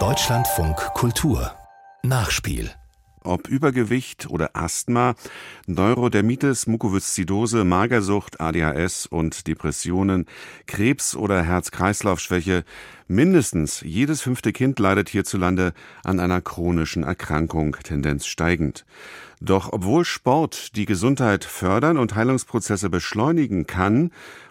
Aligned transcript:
Deutschlandfunk 0.00 0.74
Kultur 0.94 1.52
Nachspiel 2.02 2.72
ob 3.26 3.48
Übergewicht 3.48 4.28
oder 4.28 4.50
Asthma, 4.54 5.14
Neurodermitis, 5.66 6.66
Mukoviszidose, 6.66 7.64
Magersucht, 7.64 8.38
ADHS 8.40 9.06
und 9.06 9.46
Depressionen, 9.46 10.26
Krebs 10.66 11.16
oder 11.16 11.42
Herz-Kreislauf-Schwäche. 11.42 12.64
Mindestens 13.08 13.80
jedes 13.80 14.20
fünfte 14.20 14.52
Kind 14.52 14.78
leidet 14.78 15.08
hierzulande 15.08 15.72
an 16.04 16.20
einer 16.20 16.42
chronischen 16.42 17.02
Erkrankung, 17.02 17.76
Tendenz 17.82 18.26
steigend. 18.26 18.84
Doch 19.40 19.72
obwohl 19.72 20.04
Sport 20.04 20.76
die 20.76 20.86
Gesundheit 20.86 21.44
fördern 21.44 21.98
und 21.98 22.14
Heilungsprozesse 22.14 22.88
beschleunigen 22.88 23.66
kann, 23.66 24.10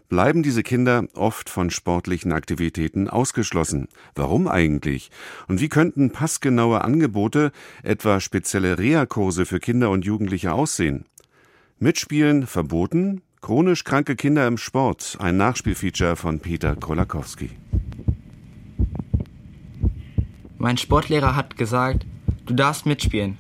bleiben 0.10 0.44
diese 0.44 0.64
Kinder 0.64 1.06
oft 1.16 1.50
von 1.50 1.70
sportlichen 1.70 2.32
Aktivitäten 2.32 3.10
ausgeschlossen. 3.10 3.88
Warum 4.16 4.48
eigentlich? 4.48 5.12
Und 5.48 5.60
wie 5.60 5.70
könnten 5.70 6.12
passgenaue 6.12 6.84
Angebote, 6.84 7.52
etwa 7.84 8.20
spezielle 8.20 8.78
Reha-Kurse 8.78 9.46
für 9.46 9.60
Kinder 9.60 9.90
und 9.90 10.06
Jugendliche 10.06 10.54
aussehen? 10.54 11.06
Mitspielen 11.80 12.48
verboten? 12.48 13.22
Chronisch 13.42 13.84
kranke 13.84 14.16
Kinder 14.16 14.48
im 14.48 14.58
Sport. 14.58 15.18
Ein 15.20 15.36
Nachspielfeature 15.38 16.16
von 16.16 16.40
Peter 16.40 16.76
Kolakowski. 16.76 17.50
Mein 20.58 20.78
Sportlehrer 20.78 21.36
hat 21.36 21.58
gesagt, 21.58 22.06
du 22.46 22.54
darfst 22.54 22.86
mitspielen. 22.86 23.36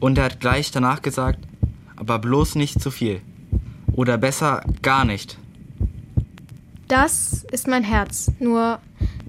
Und 0.00 0.18
er 0.18 0.24
hat 0.24 0.40
gleich 0.40 0.72
danach 0.72 1.00
gesagt, 1.00 1.38
aber 1.94 2.18
bloß 2.18 2.56
nicht 2.56 2.80
zu 2.80 2.90
viel. 2.90 3.20
Oder 3.92 4.18
besser 4.18 4.64
gar 4.82 5.04
nicht. 5.04 5.38
Das 6.88 7.44
ist 7.50 7.66
mein 7.66 7.82
Herz, 7.82 8.30
nur 8.38 8.78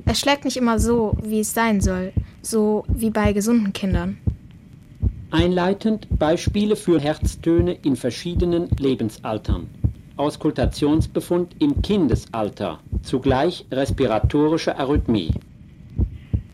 es 0.06 0.20
schlägt 0.20 0.46
nicht 0.46 0.58
immer 0.58 0.80
so, 0.80 1.18
wie 1.24 1.40
es 1.40 1.54
sein 1.54 1.82
soll, 1.82 2.14
so 2.42 2.86
wie 2.88 3.10
bei 3.10 3.34
gesunden 3.34 3.74
Kindern. 3.74 4.18
Einleitend 5.32 6.08
Beispiele 6.18 6.76
für 6.76 7.00
Herztöne 7.00 7.74
in 7.74 7.96
verschiedenen 7.96 8.70
Lebensaltern. 8.78 9.68
Auskultationsbefund 10.18 11.56
im 11.60 11.82
Kindesalter, 11.82 12.80
zugleich 13.04 13.66
respiratorische 13.72 14.78
Arrhythmie. 14.78 15.32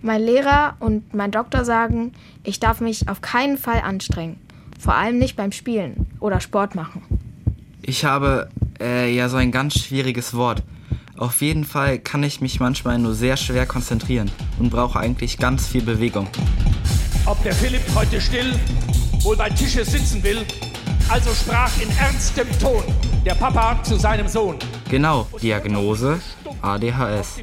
Mein 0.01 0.21
Lehrer 0.21 0.75
und 0.79 1.13
mein 1.13 1.31
Doktor 1.31 1.63
sagen, 1.63 2.13
ich 2.43 2.59
darf 2.59 2.81
mich 2.81 3.07
auf 3.07 3.21
keinen 3.21 3.57
Fall 3.57 3.81
anstrengen, 3.81 4.38
vor 4.79 4.95
allem 4.95 5.17
nicht 5.17 5.35
beim 5.35 5.51
Spielen 5.51 6.07
oder 6.19 6.39
Sport 6.39 6.75
machen. 6.75 7.03
Ich 7.81 8.03
habe 8.03 8.49
äh, 8.81 9.13
ja 9.13 9.29
so 9.29 9.38
ein 9.38 9.51
ganz 9.51 9.75
schwieriges 9.75 10.33
Wort. 10.33 10.63
Auf 11.17 11.42
jeden 11.42 11.64
Fall 11.64 12.00
kann 12.00 12.23
ich 12.23 12.42
mich 12.42 12.59
manchmal 12.59 12.97
nur 12.97 13.14
sehr 13.14 13.38
schwer 13.38 13.66
konzentrieren 13.66 14.31
und 14.59 14.72
brauche 14.72 15.00
eigentlich 15.00 15.38
ganz 15.38 15.67
viel 15.67 15.83
Bewegung. 15.83 16.28
Ob 17.25 17.42
der 17.44 17.53
Philipp 17.53 17.83
heute 17.94 18.19
still 18.19 18.53
wohl 19.22 19.38
bei 19.38 19.50
Tische 19.50 19.86
sitzen 19.86 20.23
will, 20.23 20.39
also 21.09 21.30
sprach 21.34 21.72
in 21.80 21.89
ernstem 21.97 22.47
Ton 22.59 22.84
der 23.25 23.36
Papa 23.36 23.81
zu 23.84 23.95
seinem 23.97 24.28
Sohn. 24.28 24.58
Genau, 24.89 25.28
Diagnose 25.41 26.19
ADHS. 26.61 27.39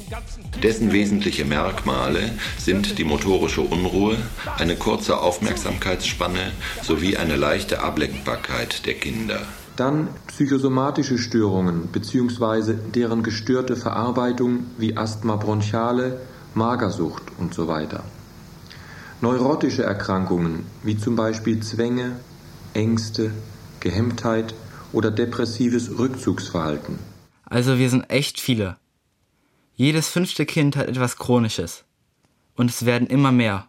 Dessen 0.61 0.91
wesentliche 0.91 1.45
Merkmale 1.45 2.31
sind 2.57 2.97
die 2.97 3.03
motorische 3.03 3.61
Unruhe, 3.61 4.17
eine 4.57 4.75
kurze 4.75 5.17
Aufmerksamkeitsspanne 5.19 6.51
sowie 6.81 7.17
eine 7.17 7.35
leichte 7.35 7.81
Ablenkbarkeit 7.81 8.85
der 8.85 8.95
Kinder. 8.95 9.41
Dann 9.81 10.09
psychosomatische 10.27 11.17
Störungen 11.17 11.87
bzw. 11.87 12.75
deren 12.93 13.23
gestörte 13.23 13.75
Verarbeitung 13.75 14.67
wie 14.77 14.95
Asthma 14.95 15.37
bronchiale, 15.37 16.21
Magersucht 16.53 17.23
usw. 17.39 17.87
So 17.89 17.99
Neurotische 19.21 19.81
Erkrankungen 19.81 20.67
wie 20.83 20.99
zum 20.99 21.15
Beispiel 21.15 21.61
Zwänge, 21.61 22.17
Ängste, 22.75 23.31
Gehemmtheit 23.79 24.53
oder 24.93 25.09
depressives 25.09 25.97
Rückzugsverhalten. 25.97 26.99
Also 27.45 27.79
wir 27.79 27.89
sind 27.89 28.07
echt 28.07 28.39
viele. 28.39 28.77
Jedes 29.73 30.09
fünfte 30.09 30.45
Kind 30.45 30.75
hat 30.75 30.89
etwas 30.89 31.17
Chronisches. 31.17 31.85
Und 32.55 32.69
es 32.69 32.85
werden 32.85 33.07
immer 33.07 33.31
mehr. 33.31 33.65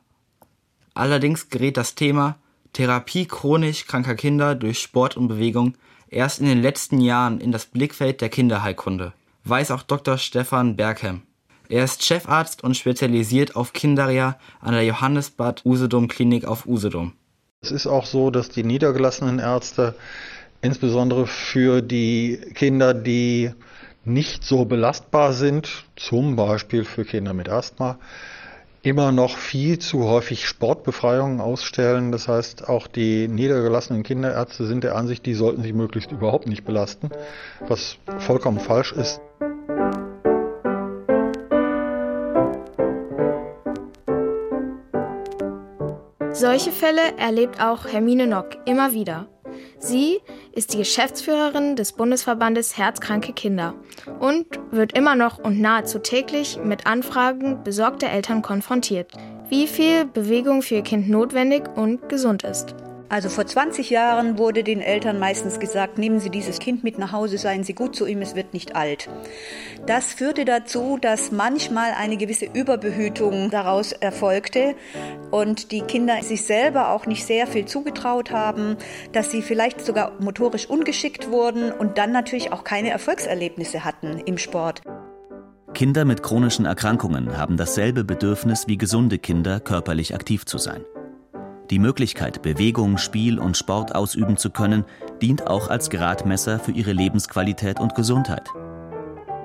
Allerdings 0.92 1.48
gerät 1.48 1.78
das 1.78 1.94
Thema 1.94 2.36
Therapie 2.74 3.24
chronisch 3.24 3.86
kranker 3.86 4.14
Kinder 4.14 4.54
durch 4.54 4.78
Sport 4.78 5.16
und 5.16 5.28
Bewegung 5.28 5.74
erst 6.12 6.40
in 6.40 6.46
den 6.46 6.62
letzten 6.62 7.00
Jahren 7.00 7.40
in 7.40 7.52
das 7.52 7.66
Blickfeld 7.66 8.20
der 8.20 8.28
Kinderheilkunde, 8.28 9.12
weiß 9.44 9.70
auch 9.70 9.82
Dr. 9.82 10.18
Stefan 10.18 10.76
Berghem. 10.76 11.22
Er 11.68 11.84
ist 11.84 12.04
Chefarzt 12.04 12.62
und 12.62 12.76
spezialisiert 12.76 13.56
auf 13.56 13.72
Kinderreha 13.72 14.38
an 14.60 14.74
der 14.74 14.84
Johannesbad 14.84 15.64
Usedom 15.64 16.08
Klinik 16.08 16.44
auf 16.44 16.66
Usedom. 16.66 17.14
Es 17.62 17.70
ist 17.70 17.86
auch 17.86 18.04
so, 18.04 18.30
dass 18.30 18.50
die 18.50 18.64
niedergelassenen 18.64 19.38
Ärzte 19.38 19.94
insbesondere 20.60 21.26
für 21.26 21.80
die 21.80 22.40
Kinder, 22.54 22.92
die 22.92 23.50
nicht 24.04 24.44
so 24.44 24.64
belastbar 24.64 25.32
sind, 25.32 25.84
zum 25.96 26.36
Beispiel 26.36 26.84
für 26.84 27.04
Kinder 27.04 27.32
mit 27.32 27.48
Asthma, 27.48 27.98
immer 28.82 29.12
noch 29.12 29.36
viel 29.36 29.78
zu 29.78 30.08
häufig 30.08 30.46
Sportbefreiungen 30.46 31.40
ausstellen. 31.40 32.10
Das 32.10 32.28
heißt, 32.28 32.68
auch 32.68 32.86
die 32.88 33.28
niedergelassenen 33.28 34.02
Kinderärzte 34.02 34.66
sind 34.66 34.84
der 34.84 34.96
Ansicht, 34.96 35.24
die 35.24 35.34
sollten 35.34 35.62
sich 35.62 35.72
möglichst 35.72 36.10
überhaupt 36.10 36.48
nicht 36.48 36.64
belasten, 36.64 37.10
was 37.68 37.96
vollkommen 38.18 38.58
falsch 38.58 38.92
ist. 38.92 39.20
Solche 46.32 46.72
Fälle 46.72 47.16
erlebt 47.18 47.60
auch 47.60 47.86
Hermine 47.86 48.26
Nock 48.26 48.56
immer 48.64 48.92
wieder. 48.92 49.28
Sie 49.78 50.18
ist 50.52 50.72
die 50.72 50.78
Geschäftsführerin 50.78 51.76
des 51.76 51.92
Bundesverbandes 51.92 52.76
Herzkranke 52.78 53.32
Kinder 53.32 53.74
und 54.18 54.46
wird 54.72 54.96
immer 54.96 55.14
noch 55.14 55.38
und 55.38 55.60
nahezu 55.60 55.98
täglich 55.98 56.58
mit 56.62 56.86
Anfragen 56.86 57.62
besorgter 57.62 58.08
Eltern 58.08 58.42
konfrontiert, 58.42 59.12
wie 59.48 59.66
viel 59.66 60.06
Bewegung 60.06 60.62
für 60.62 60.76
ihr 60.76 60.82
Kind 60.82 61.08
notwendig 61.08 61.64
und 61.76 62.08
gesund 62.08 62.42
ist. 62.42 62.74
Also 63.12 63.28
vor 63.28 63.44
20 63.46 63.90
Jahren 63.90 64.38
wurde 64.38 64.64
den 64.64 64.80
Eltern 64.80 65.18
meistens 65.18 65.60
gesagt, 65.60 65.98
nehmen 65.98 66.18
Sie 66.18 66.30
dieses 66.30 66.60
Kind 66.60 66.82
mit 66.82 66.98
nach 66.98 67.12
Hause, 67.12 67.36
seien 67.36 67.62
Sie 67.62 67.74
gut 67.74 67.94
zu 67.94 68.06
ihm, 68.06 68.22
es 68.22 68.34
wird 68.34 68.54
nicht 68.54 68.74
alt. 68.74 69.10
Das 69.84 70.14
führte 70.14 70.46
dazu, 70.46 70.96
dass 70.98 71.30
manchmal 71.30 71.92
eine 71.92 72.16
gewisse 72.16 72.46
Überbehütung 72.46 73.50
daraus 73.50 73.92
erfolgte 73.92 74.74
und 75.30 75.72
die 75.72 75.82
Kinder 75.82 76.22
sich 76.22 76.46
selber 76.46 76.88
auch 76.88 77.04
nicht 77.04 77.26
sehr 77.26 77.46
viel 77.46 77.66
zugetraut 77.66 78.30
haben, 78.30 78.78
dass 79.12 79.30
sie 79.30 79.42
vielleicht 79.42 79.84
sogar 79.84 80.12
motorisch 80.18 80.64
ungeschickt 80.64 81.30
wurden 81.30 81.70
und 81.70 81.98
dann 81.98 82.12
natürlich 82.12 82.50
auch 82.50 82.64
keine 82.64 82.88
Erfolgserlebnisse 82.88 83.84
hatten 83.84 84.22
im 84.24 84.38
Sport. 84.38 84.80
Kinder 85.74 86.06
mit 86.06 86.22
chronischen 86.22 86.64
Erkrankungen 86.64 87.36
haben 87.36 87.58
dasselbe 87.58 88.04
Bedürfnis 88.04 88.68
wie 88.68 88.78
gesunde 88.78 89.18
Kinder, 89.18 89.60
körperlich 89.60 90.14
aktiv 90.14 90.46
zu 90.46 90.56
sein. 90.56 90.82
Die 91.72 91.78
Möglichkeit, 91.78 92.42
Bewegung, 92.42 92.98
Spiel 92.98 93.38
und 93.38 93.56
Sport 93.56 93.94
ausüben 93.94 94.36
zu 94.36 94.50
können, 94.50 94.84
dient 95.22 95.46
auch 95.46 95.68
als 95.68 95.88
Gradmesser 95.88 96.58
für 96.58 96.72
ihre 96.72 96.92
Lebensqualität 96.92 97.80
und 97.80 97.94
Gesundheit. 97.94 98.46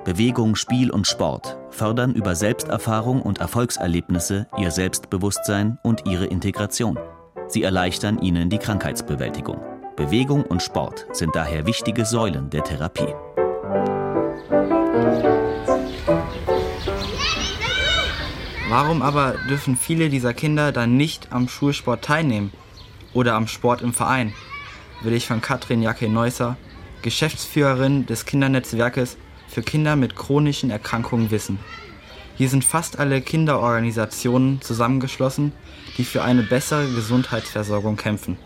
Bewegung, 0.04 0.54
Spiel 0.54 0.90
und 0.90 1.06
Sport 1.06 1.56
fördern 1.70 2.12
über 2.12 2.34
Selbsterfahrung 2.34 3.22
und 3.22 3.38
Erfolgserlebnisse 3.38 4.46
ihr 4.58 4.70
Selbstbewusstsein 4.70 5.78
und 5.82 6.04
ihre 6.04 6.26
Integration. 6.26 6.98
Sie 7.46 7.62
erleichtern 7.62 8.18
ihnen 8.18 8.50
die 8.50 8.58
Krankheitsbewältigung. 8.58 9.62
Bewegung 9.96 10.42
und 10.42 10.62
Sport 10.62 11.06
sind 11.12 11.34
daher 11.34 11.64
wichtige 11.64 12.04
Säulen 12.04 12.50
der 12.50 12.62
Therapie. 12.62 13.14
Warum 18.68 19.00
aber 19.00 19.36
dürfen 19.48 19.76
viele 19.76 20.10
dieser 20.10 20.34
Kinder 20.34 20.72
dann 20.72 20.98
nicht 20.98 21.32
am 21.32 21.48
Schulsport 21.48 22.04
teilnehmen 22.04 22.52
oder 23.14 23.32
am 23.34 23.48
Sport 23.48 23.80
im 23.80 23.94
Verein? 23.94 24.34
Will 25.02 25.14
ich 25.14 25.26
von 25.26 25.40
Katrin 25.40 25.80
Jacke-Neusser, 25.80 26.58
Geschäftsführerin 27.00 28.04
des 28.04 28.26
Kindernetzwerkes 28.26 29.16
für 29.48 29.62
Kinder 29.62 29.96
mit 29.96 30.16
chronischen 30.16 30.70
Erkrankungen 30.70 31.30
wissen. 31.30 31.58
Hier 32.36 32.50
sind 32.50 32.62
fast 32.62 32.98
alle 32.98 33.22
Kinderorganisationen 33.22 34.60
zusammengeschlossen, 34.60 35.52
die 35.96 36.04
für 36.04 36.22
eine 36.22 36.42
bessere 36.42 36.88
Gesundheitsversorgung 36.88 37.96
kämpfen. 37.96 38.36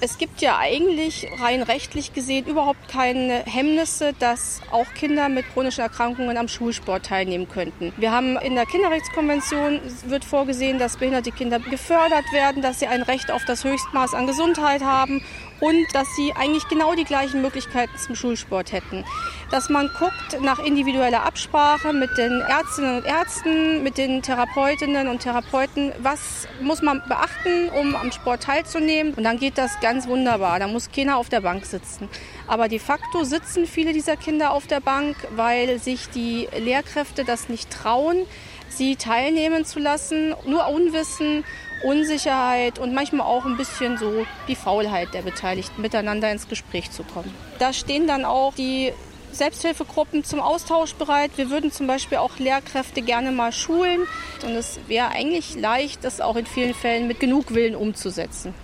Es 0.00 0.16
gibt 0.16 0.40
ja 0.40 0.58
eigentlich 0.58 1.26
rein 1.40 1.60
rechtlich 1.60 2.12
gesehen 2.12 2.46
überhaupt 2.46 2.88
keine 2.88 3.42
Hemmnisse, 3.46 4.14
dass 4.18 4.60
auch 4.70 4.86
Kinder 4.94 5.28
mit 5.28 5.44
chronischen 5.52 5.80
Erkrankungen 5.80 6.36
am 6.36 6.46
Schulsport 6.46 7.06
teilnehmen 7.06 7.48
könnten. 7.48 7.92
Wir 7.96 8.12
haben 8.12 8.36
in 8.36 8.54
der 8.54 8.64
Kinderrechtskonvention 8.64 9.80
wird 10.06 10.24
vorgesehen, 10.24 10.78
dass 10.78 10.98
behinderte 10.98 11.32
Kinder 11.32 11.58
gefördert 11.58 12.32
werden, 12.32 12.62
dass 12.62 12.78
sie 12.78 12.86
ein 12.86 13.02
Recht 13.02 13.32
auf 13.32 13.44
das 13.44 13.64
Höchstmaß 13.64 14.14
an 14.14 14.28
Gesundheit 14.28 14.82
haben 14.82 15.20
und 15.60 15.86
dass 15.92 16.14
sie 16.14 16.32
eigentlich 16.34 16.68
genau 16.68 16.94
die 16.94 17.04
gleichen 17.04 17.42
Möglichkeiten 17.42 17.96
zum 17.98 18.14
Schulsport 18.14 18.72
hätten. 18.72 19.04
Dass 19.50 19.68
man 19.68 19.90
guckt 19.98 20.40
nach 20.42 20.58
individueller 20.58 21.24
Absprache 21.24 21.92
mit 21.92 22.16
den 22.18 22.40
Ärztinnen 22.40 22.98
und 22.98 23.06
Ärzten, 23.06 23.82
mit 23.82 23.98
den 23.98 24.22
Therapeutinnen 24.22 25.08
und 25.08 25.20
Therapeuten, 25.20 25.92
was 26.00 26.46
muss 26.60 26.82
man 26.82 27.02
beachten, 27.08 27.70
um 27.70 27.96
am 27.96 28.12
Sport 28.12 28.44
teilzunehmen. 28.44 29.14
Und 29.14 29.24
dann 29.24 29.38
geht 29.38 29.58
das 29.58 29.80
ganz 29.80 30.06
wunderbar. 30.06 30.58
Da 30.58 30.68
muss 30.68 30.90
keiner 30.90 31.16
auf 31.16 31.28
der 31.28 31.40
Bank 31.40 31.64
sitzen. 31.64 32.08
Aber 32.46 32.68
de 32.68 32.78
facto 32.78 33.24
sitzen 33.24 33.66
viele 33.66 33.92
dieser 33.92 34.16
Kinder 34.16 34.52
auf 34.52 34.66
der 34.66 34.80
Bank, 34.80 35.16
weil 35.34 35.78
sich 35.78 36.08
die 36.10 36.48
Lehrkräfte 36.58 37.24
das 37.24 37.48
nicht 37.48 37.70
trauen, 37.70 38.26
sie 38.68 38.96
teilnehmen 38.96 39.64
zu 39.64 39.78
lassen. 39.78 40.34
Nur 40.46 40.68
Unwissen 40.68 41.44
Unsicherheit 41.82 42.78
und 42.78 42.94
manchmal 42.94 43.26
auch 43.26 43.44
ein 43.44 43.56
bisschen 43.56 43.98
so 43.98 44.26
die 44.48 44.56
Faulheit 44.56 45.14
der 45.14 45.22
Beteiligten, 45.22 45.80
miteinander 45.80 46.30
ins 46.30 46.48
Gespräch 46.48 46.90
zu 46.90 47.02
kommen. 47.02 47.32
Da 47.58 47.72
stehen 47.72 48.06
dann 48.06 48.24
auch 48.24 48.54
die 48.54 48.92
Selbsthilfegruppen 49.32 50.24
zum 50.24 50.40
Austausch 50.40 50.94
bereit. 50.94 51.32
Wir 51.36 51.50
würden 51.50 51.70
zum 51.70 51.86
Beispiel 51.86 52.18
auch 52.18 52.38
Lehrkräfte 52.38 53.02
gerne 53.02 53.30
mal 53.32 53.52
schulen. 53.52 54.06
Und 54.44 54.50
es 54.50 54.80
wäre 54.86 55.08
eigentlich 55.08 55.54
leicht, 55.54 56.04
das 56.04 56.20
auch 56.20 56.36
in 56.36 56.46
vielen 56.46 56.74
Fällen 56.74 57.06
mit 57.06 57.20
genug 57.20 57.54
Willen 57.54 57.76
umzusetzen. 57.76 58.54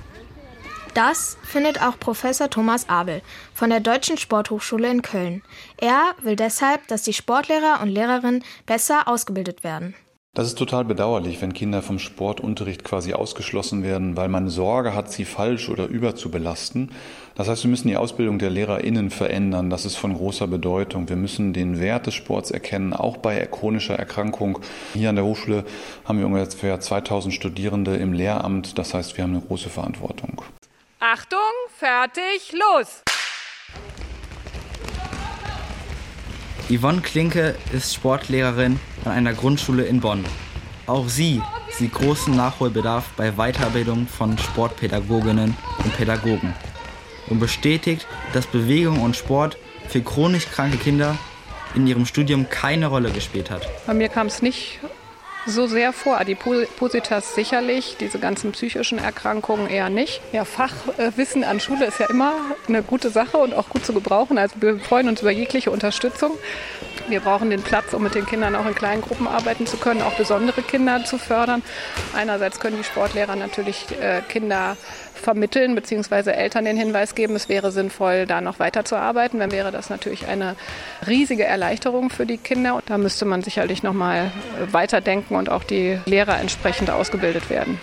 Das 0.94 1.36
findet 1.42 1.82
auch 1.82 1.98
Professor 1.98 2.48
Thomas 2.48 2.88
Abel 2.88 3.20
von 3.52 3.70
der 3.70 3.80
Deutschen 3.80 4.16
Sporthochschule 4.16 4.88
in 4.88 5.02
Köln. 5.02 5.42
Er 5.76 6.14
will 6.22 6.36
deshalb, 6.36 6.86
dass 6.86 7.02
die 7.02 7.12
Sportlehrer 7.12 7.80
und 7.82 7.88
Lehrerinnen 7.88 8.44
besser 8.64 9.08
ausgebildet 9.08 9.64
werden. 9.64 9.96
Das 10.34 10.48
ist 10.48 10.58
total 10.58 10.84
bedauerlich, 10.84 11.40
wenn 11.40 11.52
Kinder 11.52 11.80
vom 11.80 12.00
Sportunterricht 12.00 12.82
quasi 12.82 13.12
ausgeschlossen 13.12 13.84
werden, 13.84 14.16
weil 14.16 14.28
man 14.28 14.48
Sorge 14.48 14.92
hat, 14.92 15.12
sie 15.12 15.24
falsch 15.24 15.68
oder 15.68 15.86
über 15.86 16.16
zu 16.16 16.28
belasten. 16.28 16.90
Das 17.36 17.48
heißt, 17.48 17.62
wir 17.62 17.70
müssen 17.70 17.86
die 17.86 17.96
Ausbildung 17.96 18.40
der 18.40 18.50
LehrerInnen 18.50 19.10
verändern. 19.10 19.70
Das 19.70 19.84
ist 19.84 19.94
von 19.94 20.12
großer 20.12 20.48
Bedeutung. 20.48 21.08
Wir 21.08 21.14
müssen 21.14 21.52
den 21.52 21.78
Wert 21.78 22.08
des 22.08 22.14
Sports 22.14 22.50
erkennen, 22.50 22.92
auch 22.92 23.16
bei 23.18 23.46
chronischer 23.46 23.94
Erkrankung. 23.94 24.58
Hier 24.92 25.10
an 25.10 25.14
der 25.14 25.24
Hochschule 25.24 25.64
haben 26.04 26.18
wir 26.18 26.26
ungefähr 26.26 26.80
2000 26.80 27.32
Studierende 27.32 27.94
im 27.94 28.12
Lehramt. 28.12 28.76
Das 28.76 28.92
heißt, 28.92 29.16
wir 29.16 29.22
haben 29.22 29.36
eine 29.36 29.40
große 29.40 29.68
Verantwortung. 29.68 30.42
Achtung, 30.98 31.38
fertig, 31.78 32.52
los! 32.52 33.04
Yvonne 36.70 37.02
Klinke 37.02 37.56
ist 37.74 37.94
Sportlehrerin 37.94 38.80
an 39.04 39.12
einer 39.12 39.34
Grundschule 39.34 39.84
in 39.84 40.00
Bonn. 40.00 40.24
Auch 40.86 41.08
sie 41.08 41.42
sieht 41.70 41.92
großen 41.92 42.34
Nachholbedarf 42.34 43.10
bei 43.18 43.32
Weiterbildung 43.32 44.06
von 44.06 44.38
Sportpädagoginnen 44.38 45.54
und 45.84 45.96
Pädagogen 45.96 46.54
und 47.28 47.38
bestätigt, 47.38 48.06
dass 48.32 48.46
Bewegung 48.46 49.02
und 49.02 49.14
Sport 49.14 49.58
für 49.88 50.00
chronisch 50.00 50.46
kranke 50.46 50.78
Kinder 50.78 51.18
in 51.74 51.86
ihrem 51.86 52.06
Studium 52.06 52.48
keine 52.48 52.86
Rolle 52.86 53.10
gespielt 53.10 53.50
hat. 53.50 53.68
Bei 53.86 53.92
mir 53.92 54.08
kam 54.08 54.28
es 54.28 54.40
nicht 54.40 54.80
so 55.46 55.66
sehr 55.66 55.92
vor. 55.92 56.18
Adipositas 56.18 57.34
sicherlich, 57.34 57.96
diese 57.98 58.18
ganzen 58.18 58.52
psychischen 58.52 58.98
Erkrankungen 58.98 59.68
eher 59.68 59.90
nicht. 59.90 60.20
Ja, 60.32 60.44
Fachwissen 60.44 61.44
an 61.44 61.60
Schule 61.60 61.86
ist 61.86 62.00
ja 62.00 62.06
immer 62.06 62.34
eine 62.68 62.82
gute 62.82 63.10
Sache 63.10 63.38
und 63.38 63.54
auch 63.54 63.68
gut 63.68 63.84
zu 63.84 63.92
gebrauchen. 63.92 64.38
Also 64.38 64.56
wir 64.60 64.78
freuen 64.78 65.08
uns 65.08 65.20
über 65.20 65.30
jegliche 65.30 65.70
Unterstützung. 65.70 66.32
Wir 67.08 67.20
brauchen 67.20 67.50
den 67.50 67.62
Platz, 67.62 67.92
um 67.92 68.02
mit 68.02 68.14
den 68.14 68.24
Kindern 68.24 68.56
auch 68.56 68.66
in 68.66 68.74
kleinen 68.74 69.02
Gruppen 69.02 69.26
arbeiten 69.26 69.66
zu 69.66 69.76
können, 69.76 70.00
auch 70.00 70.14
besondere 70.14 70.62
Kinder 70.62 71.04
zu 71.04 71.18
fördern. 71.18 71.62
Einerseits 72.14 72.60
können 72.60 72.78
die 72.78 72.84
Sportlehrer 72.84 73.36
natürlich 73.36 73.86
äh, 74.00 74.22
Kinder 74.28 74.76
vermitteln 75.14 75.74
bzw. 75.74 76.30
Eltern 76.30 76.64
den 76.64 76.76
Hinweis 76.76 77.14
geben, 77.14 77.36
es 77.36 77.48
wäre 77.48 77.72
sinnvoll, 77.72 78.26
da 78.26 78.40
noch 78.40 78.58
weiterzuarbeiten. 78.58 79.40
Dann 79.40 79.52
wäre 79.52 79.70
das 79.70 79.90
natürlich 79.90 80.26
eine 80.26 80.56
riesige 81.06 81.44
Erleichterung 81.44 82.10
für 82.10 82.26
die 82.26 82.38
Kinder. 82.38 82.82
Da 82.86 82.96
müsste 82.96 83.24
man 83.26 83.42
sicherlich 83.42 83.82
noch 83.82 83.94
mal 83.94 84.30
weiterdenken 84.70 85.36
und 85.36 85.50
auch 85.50 85.64
die 85.64 85.98
Lehrer 86.06 86.38
entsprechend 86.38 86.90
ausgebildet 86.90 87.50
werden. 87.50 87.78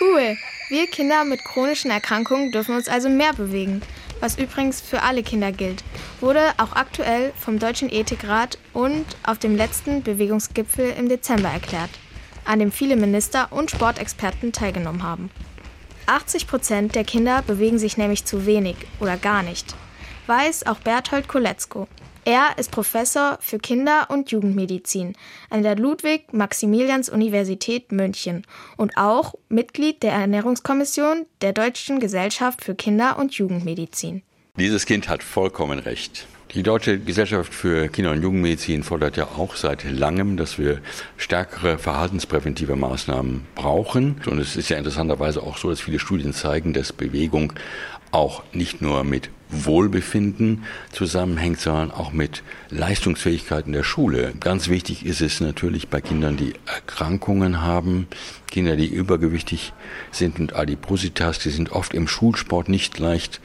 Cool. 0.00 0.36
Wir 0.68 0.86
Kinder 0.86 1.24
mit 1.24 1.44
chronischen 1.44 1.90
Erkrankungen 1.90 2.50
dürfen 2.50 2.74
uns 2.74 2.88
also 2.88 3.08
mehr 3.08 3.32
bewegen. 3.34 3.82
Was 4.24 4.38
übrigens 4.38 4.80
für 4.80 5.02
alle 5.02 5.22
Kinder 5.22 5.52
gilt, 5.52 5.84
wurde 6.22 6.54
auch 6.56 6.72
aktuell 6.76 7.34
vom 7.38 7.58
Deutschen 7.58 7.92
Ethikrat 7.92 8.56
und 8.72 9.04
auf 9.22 9.38
dem 9.38 9.54
letzten 9.54 10.02
Bewegungsgipfel 10.02 10.94
im 10.96 11.10
Dezember 11.10 11.50
erklärt 11.50 11.90
an 12.46 12.58
dem 12.58 12.72
viele 12.72 12.96
Minister 12.96 13.52
und 13.52 13.70
Sportexperten 13.70 14.52
teilgenommen 14.52 15.02
haben. 15.02 15.30
80 16.06 16.46
Prozent 16.46 16.94
der 16.94 17.04
Kinder 17.04 17.42
bewegen 17.42 17.78
sich 17.78 17.98
nämlich 17.98 18.24
zu 18.24 18.46
wenig 18.46 18.76
oder 18.98 19.18
gar 19.18 19.42
nicht, 19.42 19.74
weiß 20.26 20.66
auch 20.66 20.78
Berthold 20.78 21.28
Koletzko. 21.28 21.86
Er 22.26 22.56
ist 22.56 22.70
Professor 22.70 23.36
für 23.42 23.58
Kinder- 23.58 24.06
und 24.08 24.30
Jugendmedizin 24.30 25.14
an 25.50 25.62
der 25.62 25.76
Ludwig-Maximilians-Universität 25.76 27.92
München 27.92 28.46
und 28.78 28.96
auch 28.96 29.34
Mitglied 29.50 30.02
der 30.02 30.12
Ernährungskommission 30.12 31.26
der 31.42 31.52
Deutschen 31.52 32.00
Gesellschaft 32.00 32.64
für 32.64 32.74
Kinder- 32.74 33.18
und 33.18 33.34
Jugendmedizin. 33.34 34.22
Dieses 34.56 34.86
Kind 34.86 35.10
hat 35.10 35.22
vollkommen 35.22 35.78
recht. 35.78 36.26
Die 36.54 36.62
Deutsche 36.62 36.98
Gesellschaft 36.98 37.52
für 37.52 37.88
Kinder- 37.88 38.12
und 38.12 38.22
Jugendmedizin 38.22 38.84
fordert 38.84 39.18
ja 39.18 39.28
auch 39.36 39.56
seit 39.56 39.84
langem, 39.84 40.38
dass 40.38 40.58
wir 40.58 40.80
stärkere 41.18 41.78
verhaltenspräventive 41.78 42.76
Maßnahmen 42.76 43.44
brauchen. 43.54 44.22
Und 44.24 44.38
es 44.38 44.56
ist 44.56 44.70
ja 44.70 44.78
interessanterweise 44.78 45.42
auch 45.42 45.58
so, 45.58 45.68
dass 45.68 45.80
viele 45.80 45.98
Studien 45.98 46.32
zeigen, 46.32 46.72
dass 46.72 46.94
Bewegung 46.94 47.52
auch 48.12 48.42
nicht 48.52 48.80
nur 48.80 49.04
mit 49.04 49.28
Wohlbefinden 49.64 50.64
zusammenhängt, 50.92 51.60
sondern 51.60 51.90
auch 51.90 52.12
mit 52.12 52.42
Leistungsfähigkeiten 52.70 53.72
der 53.72 53.82
Schule. 53.82 54.32
Ganz 54.40 54.68
wichtig 54.68 55.06
ist 55.06 55.20
es 55.20 55.40
natürlich 55.40 55.88
bei 55.88 56.00
Kindern, 56.00 56.36
die 56.36 56.54
Erkrankungen 56.66 57.60
haben, 57.62 58.08
Kinder, 58.50 58.76
die 58.76 58.86
übergewichtig 58.86 59.72
sind 60.10 60.38
und 60.40 60.54
Adipositas, 60.54 61.38
die 61.38 61.50
sind 61.50 61.72
oft 61.72 61.94
im 61.94 62.08
Schulsport 62.08 62.68
nicht 62.68 62.98
leicht 62.98 63.40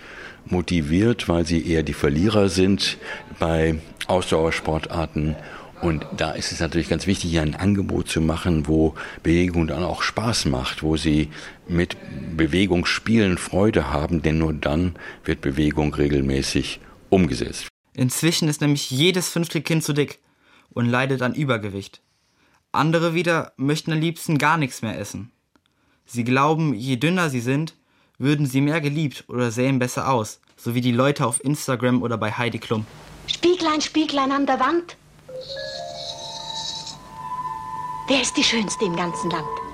motiviert, 0.46 1.30
weil 1.30 1.46
sie 1.46 1.68
eher 1.68 1.84
die 1.84 1.94
Verlierer 1.94 2.50
sind 2.50 2.98
bei 3.40 3.80
Ausdauersportarten. 4.08 5.36
Und 5.82 6.06
da 6.16 6.32
ist 6.32 6.52
es 6.52 6.60
natürlich 6.60 6.90
ganz 6.90 7.08
wichtig, 7.08 7.32
hier 7.32 7.42
ein 7.42 7.56
Angebot 7.56 8.10
zu 8.10 8.20
machen, 8.20 8.68
wo 8.68 8.96
Bewegung 9.24 9.68
dann 9.68 9.84
auch 9.84 10.02
Spaß 10.02 10.46
macht, 10.46 10.84
wo 10.84 10.98
sie 10.98 11.30
mit 11.68 11.96
Bewegung 12.36 12.86
spielen 12.86 13.38
Freude 13.38 13.90
haben, 13.90 14.22
denn 14.22 14.40
nur 14.40 14.54
dann 14.54 14.96
wird 15.24 15.40
Bewegung 15.40 15.94
regelmäßig 15.94 16.82
umgesetzt. 17.10 17.68
Inzwischen 17.94 18.50
ist 18.50 18.62
nämlich 18.62 18.92
jedes 18.92 19.30
fünfte 19.30 19.62
Kind 19.62 19.84
zu 19.84 19.94
dick 19.94 20.20
und 20.72 20.86
leidet 20.86 21.22
an 21.22 21.34
Übergewicht. 21.34 22.02
Andere 22.72 23.14
wieder 23.14 23.54
möchten 23.56 23.94
am 23.94 24.00
liebsten 24.00 24.38
gar 24.38 24.58
nichts 24.58 24.82
mehr 24.82 25.00
essen. 25.00 25.32
Sie 26.06 26.24
glauben, 26.24 26.74
je 26.74 26.98
dünner 26.98 27.30
sie 27.30 27.40
sind, 27.40 27.76
würden 28.18 28.46
sie 28.46 28.62
mehr 28.62 28.82
geliebt 28.82 29.24
oder 29.28 29.50
sähen 29.50 29.80
besser 29.80 30.10
aus, 30.12 30.42
so 30.58 30.76
wie 30.76 30.82
die 30.82 30.92
Leute 30.92 31.26
auf 31.26 31.44
Instagram 31.44 32.02
oder 32.02 32.18
bei 32.18 32.32
Heidi 32.32 32.60
Klum. 32.60 32.86
Spieglein, 33.28 33.80
Spieglein 33.80 34.32
an 34.32 34.46
der 34.46 34.60
Wand. 34.60 34.98
Wer 38.08 38.22
ist 38.22 38.36
die 38.36 38.44
Schönste 38.44 38.86
im 38.86 38.96
ganzen 38.96 39.30
Land? 39.30 39.69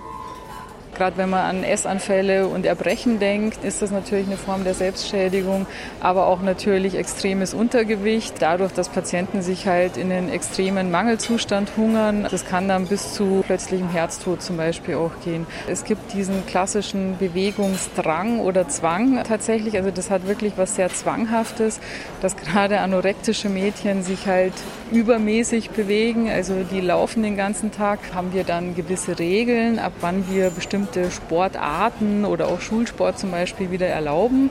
Gerade 0.95 1.17
wenn 1.17 1.29
man 1.29 1.41
an 1.41 1.63
Essanfälle 1.65 2.47
und 2.47 2.65
Erbrechen 2.65 3.19
denkt, 3.19 3.65
ist 3.65 3.81
das 3.81 3.91
natürlich 3.91 4.27
eine 4.27 4.37
Form 4.37 4.63
der 4.63 4.73
Selbstschädigung, 4.73 5.67
aber 5.99 6.27
auch 6.27 6.41
natürlich 6.41 6.95
extremes 6.95 7.53
Untergewicht. 7.53 8.35
Dadurch, 8.39 8.71
dass 8.71 8.87
Patienten 8.87 9.41
sich 9.41 9.67
halt 9.67 9.97
in 9.97 10.09
einen 10.09 10.29
extremen 10.29 10.91
Mangelzustand 10.91 11.71
hungern, 11.75 12.25
das 12.31 12.45
kann 12.45 12.69
dann 12.69 12.87
bis 12.87 13.13
zu 13.13 13.43
plötzlichem 13.45 13.89
Herztod 13.89 14.41
zum 14.41 14.55
Beispiel 14.55 14.95
auch 14.95 15.11
gehen. 15.25 15.45
Es 15.67 15.83
gibt 15.83 16.13
diesen 16.13 16.45
klassischen 16.45 17.17
Bewegungsdrang 17.17 18.39
oder 18.39 18.69
Zwang 18.69 19.21
tatsächlich, 19.27 19.75
also 19.75 19.91
das 19.91 20.09
hat 20.09 20.27
wirklich 20.27 20.53
was 20.55 20.77
sehr 20.77 20.87
Zwanghaftes, 20.87 21.81
dass 22.21 22.37
gerade 22.37 22.79
anorektische 22.79 23.49
Mädchen 23.49 24.01
sich 24.01 24.27
halt 24.27 24.53
übermäßig 24.93 25.71
bewegen, 25.71 26.29
also 26.29 26.53
die 26.71 26.79
laufen 26.79 27.21
den 27.21 27.35
ganzen 27.35 27.71
Tag, 27.71 27.99
haben 28.13 28.31
wir 28.31 28.45
dann 28.45 28.75
gewisse 28.75 29.19
Regeln, 29.19 29.77
ab 29.77 29.91
wann 29.99 30.29
wir 30.31 30.51
bestimmte 30.51 30.85
bestimmte 30.86 31.12
Sportarten 31.12 32.25
oder 32.25 32.48
auch 32.48 32.62
Schulsport 32.62 33.18
zum 33.18 33.32
Beispiel 33.32 33.72
wieder 33.72 33.88
erlauben. 33.88 34.50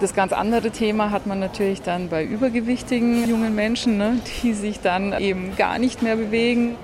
Das 0.00 0.14
ganz 0.14 0.32
andere 0.32 0.70
Thema 0.70 1.10
hat 1.10 1.26
man 1.26 1.40
natürlich 1.40 1.82
dann 1.82 2.08
bei 2.08 2.24
übergewichtigen 2.24 3.28
jungen 3.28 3.54
Menschen, 3.54 3.96
ne, 3.96 4.20
die 4.42 4.52
sich 4.52 4.80
dann 4.80 5.18
eben 5.18 5.56
gar 5.56 5.78
nicht 5.78 6.02
mehr 6.02 6.16
bewegen. 6.16 6.76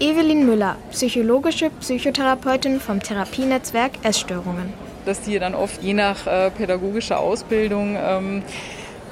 Evelyn 0.00 0.46
Müller, 0.46 0.76
psychologische 0.90 1.70
Psychotherapeutin 1.80 2.78
vom 2.78 3.02
Therapienetzwerk 3.02 3.92
Essstörungen. 4.02 4.72
Dass 5.06 5.22
die 5.22 5.38
dann 5.38 5.54
oft 5.54 5.82
je 5.82 5.94
nach 5.94 6.26
äh, 6.26 6.50
pädagogischer 6.50 7.18
Ausbildung 7.18 7.96
ähm, 7.98 8.42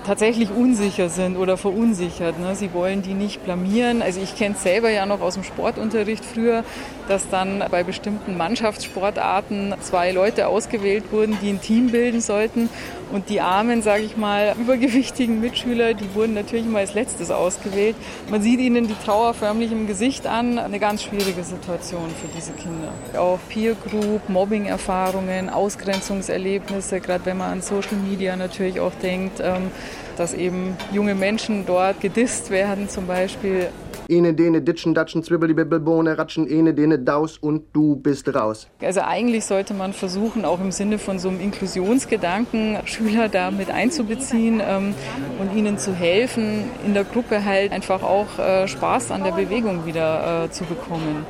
tatsächlich 0.07 0.51
unsicher 0.51 1.09
sind 1.09 1.37
oder 1.37 1.57
verunsichert. 1.57 2.39
Ne? 2.39 2.55
Sie 2.55 2.73
wollen 2.73 3.03
die 3.03 3.15
nicht 3.15 3.45
blamieren. 3.45 4.03
Also 4.03 4.21
ich 4.21 4.37
kenne 4.37 4.55
es 4.55 4.63
selber 4.63 4.91
ja 4.91 5.05
noch 5.05 5.21
aus 5.21 5.35
dem 5.35 5.43
Sportunterricht 5.43 6.25
früher, 6.25 6.65
dass 7.09 7.29
dann 7.29 7.65
bei 7.71 7.83
bestimmten 7.83 8.37
Mannschaftssportarten 8.37 9.75
zwei 9.81 10.13
Leute 10.13 10.47
ausgewählt 10.47 11.11
wurden, 11.11 11.37
die 11.43 11.51
ein 11.51 11.61
Team 11.61 11.91
bilden 11.91 12.21
sollten. 12.21 12.69
Und 13.13 13.29
die 13.29 13.41
armen, 13.41 13.83
sage 13.83 14.03
ich 14.03 14.17
mal, 14.17 14.55
übergewichtigen 14.59 15.41
Mitschüler, 15.41 15.95
die 15.95 16.13
wurden 16.15 16.35
natürlich 16.35 16.67
immer 16.67 16.81
als 16.81 16.95
letztes 16.95 17.31
ausgewählt. 17.31 17.95
Man 18.31 18.43
sieht 18.43 18.59
ihnen 18.59 18.89
die 18.89 18.97
Trauer 19.05 19.33
förmlich 19.33 19.71
im 19.71 19.87
Gesicht 19.87 20.27
an. 20.27 20.59
Eine 20.59 20.81
ganz 20.81 21.05
schwierige 21.05 21.45
Situation 21.45 22.11
für 22.21 22.29
diese 22.37 22.53
Kinder. 22.53 22.93
Auch 23.17 23.39
Peer 23.49 23.75
Group, 23.75 24.29
Mobbing-Erfahrungen, 24.29 25.51
Ausgrenzungserlebnisse, 25.51 27.01
gerade 27.01 27.25
wenn 27.27 27.37
man 27.37 27.53
an 27.53 27.63
Social 27.63 27.97
Media 27.97 28.35
natürlich 28.35 28.81
auch 28.81 28.95
denkt, 29.01 29.41
ähm, 29.41 29.71
dass 30.17 30.35
eben 30.35 30.77
junge 30.93 31.15
Menschen 31.15 31.65
dort 31.67 32.01
gedisst 32.01 32.51
werden 32.51 32.89
zum 32.89 33.07
Beispiel. 33.07 33.69
Ene, 34.09 34.35
dene, 34.35 34.63
ditschen, 34.63 34.95
datschen, 34.95 35.23
bibbelbohne, 35.23 36.17
ratschen, 36.17 36.47
ene, 36.49 36.75
dene, 36.75 36.99
daus 36.99 37.39
und 37.39 37.65
du 37.73 37.97
bist 37.97 38.33
raus. 38.33 38.69
Also 38.81 39.01
eigentlich 39.01 39.45
sollte 39.45 39.75
man 39.75 39.93
versuchen, 39.93 40.45
auch 40.45 40.61
im 40.61 40.71
Sinne 40.71 40.99
von 40.99 41.19
so 41.19 41.29
einem 41.29 41.41
Inklusionsgedanken 41.41 42.79
Schüler 42.85 43.29
da 43.29 43.51
mit 43.51 43.71
einzubeziehen 43.71 44.63
ähm, 44.65 44.95
und 45.41 45.57
ihnen 45.57 45.79
zu 45.79 45.93
helfen, 45.93 46.65
in 46.85 46.95
der 46.95 47.05
Gruppe 47.05 47.45
halt 47.45 47.73
einfach 47.73 48.03
auch 48.03 48.39
äh, 48.39 48.69
Spaß 48.69 49.11
an 49.11 49.25
der 49.25 49.33
Bewegung 49.33 49.87
wieder 49.87 50.45
äh, 50.45 50.51
zu 50.51 50.65
bekommen. 50.65 51.27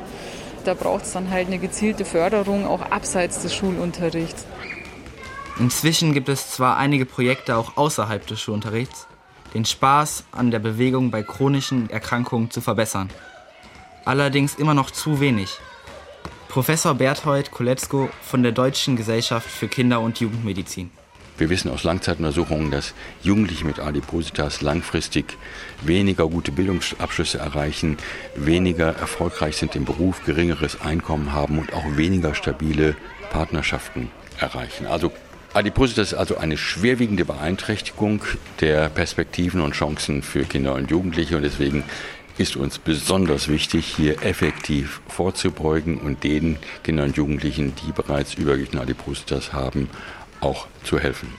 Da 0.63 0.73
braucht 0.73 1.05
es 1.05 1.13
dann 1.13 1.31
halt 1.31 1.47
eine 1.47 1.57
gezielte 1.57 2.05
Förderung 2.05 2.67
auch 2.67 2.81
abseits 2.91 3.41
des 3.41 3.55
Schulunterrichts. 3.55 4.45
Inzwischen 5.59 6.13
gibt 6.13 6.29
es 6.29 6.51
zwar 6.51 6.77
einige 6.77 7.05
Projekte 7.05 7.57
auch 7.57 7.77
außerhalb 7.77 8.27
des 8.27 8.39
Schulunterrichts, 8.39 9.07
den 9.53 9.65
Spaß 9.65 10.25
an 10.31 10.51
der 10.51 10.59
Bewegung 10.59 11.11
bei 11.11 11.23
chronischen 11.23 11.89
Erkrankungen 11.89 12.51
zu 12.51 12.61
verbessern. 12.61 13.09
Allerdings 14.05 14.55
immer 14.55 14.73
noch 14.73 14.91
zu 14.91 15.19
wenig. 15.19 15.57
Professor 16.47 16.95
Berthold 16.95 17.51
Koletzko 17.51 18.09
von 18.21 18.41
der 18.41 18.51
Deutschen 18.51 18.95
Gesellschaft 18.95 19.49
für 19.49 19.67
Kinder- 19.67 20.01
und 20.01 20.19
Jugendmedizin. 20.19 20.91
Wir 21.37 21.51
wissen 21.51 21.69
aus 21.69 21.83
Langzeituntersuchungen, 21.83 22.71
dass 22.71 22.95
Jugendliche 23.21 23.63
mit 23.63 23.79
Adipositas 23.79 24.61
langfristig 24.61 25.37
weniger 25.83 26.27
gute 26.27 26.51
Bildungsabschlüsse 26.51 27.37
erreichen, 27.37 27.97
weniger 28.35 28.95
erfolgreich 28.95 29.57
sind 29.57 29.75
im 29.75 29.85
Beruf, 29.85 30.25
geringeres 30.25 30.81
Einkommen 30.81 31.33
haben 31.33 31.59
und 31.59 31.73
auch 31.73 31.85
weniger 31.95 32.33
stabile 32.33 32.95
Partnerschaften 33.29 34.09
erreichen. 34.39 34.87
Also 34.87 35.11
Adipositas 35.57 36.11
ist 36.11 36.13
also 36.13 36.37
eine 36.37 36.55
schwerwiegende 36.55 37.25
Beeinträchtigung 37.25 38.21
der 38.61 38.89
Perspektiven 38.89 39.61
und 39.61 39.73
Chancen 39.73 40.21
für 40.21 40.43
Kinder 40.43 40.75
und 40.75 40.91
Jugendliche 40.91 41.35
und 41.35 41.41
deswegen 41.41 41.83
ist 42.37 42.55
uns 42.55 42.77
besonders 42.77 43.47
wichtig, 43.47 43.87
hier 43.87 44.21
effektiv 44.21 45.01
vorzubeugen 45.07 45.97
und 45.97 46.23
den 46.23 46.59
Kindern 46.83 47.07
und 47.07 47.17
Jugendlichen, 47.17 47.73
die 47.75 47.91
bereits 47.91 48.35
Übergewicht 48.35 48.75
und 48.75 48.81
Adipositas 48.81 49.51
haben, 49.51 49.89
auch 50.41 50.67
zu 50.83 50.99
helfen. 50.99 51.33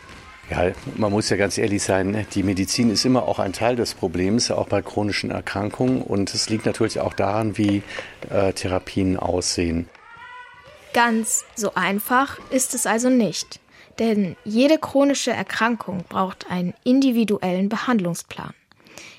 Ja, 0.50 0.72
man 0.96 1.12
muss 1.12 1.30
ja 1.30 1.36
ganz 1.36 1.56
ehrlich 1.56 1.84
sein, 1.84 2.26
die 2.34 2.42
Medizin 2.42 2.90
ist 2.90 3.04
immer 3.04 3.22
auch 3.22 3.38
ein 3.38 3.52
Teil 3.52 3.76
des 3.76 3.94
Problems, 3.94 4.50
auch 4.50 4.66
bei 4.66 4.82
chronischen 4.82 5.30
Erkrankungen. 5.30 6.02
Und 6.02 6.34
es 6.34 6.50
liegt 6.50 6.66
natürlich 6.66 6.98
auch 6.98 7.14
daran, 7.14 7.56
wie 7.56 7.84
äh, 8.30 8.52
Therapien 8.52 9.16
aussehen. 9.16 9.88
Ganz 10.92 11.44
so 11.54 11.74
einfach 11.76 12.40
ist 12.50 12.74
es 12.74 12.84
also 12.84 13.10
nicht. 13.10 13.60
Denn 13.98 14.36
jede 14.44 14.78
chronische 14.78 15.32
Erkrankung 15.32 16.04
braucht 16.08 16.50
einen 16.50 16.74
individuellen 16.84 17.68
Behandlungsplan. 17.68 18.54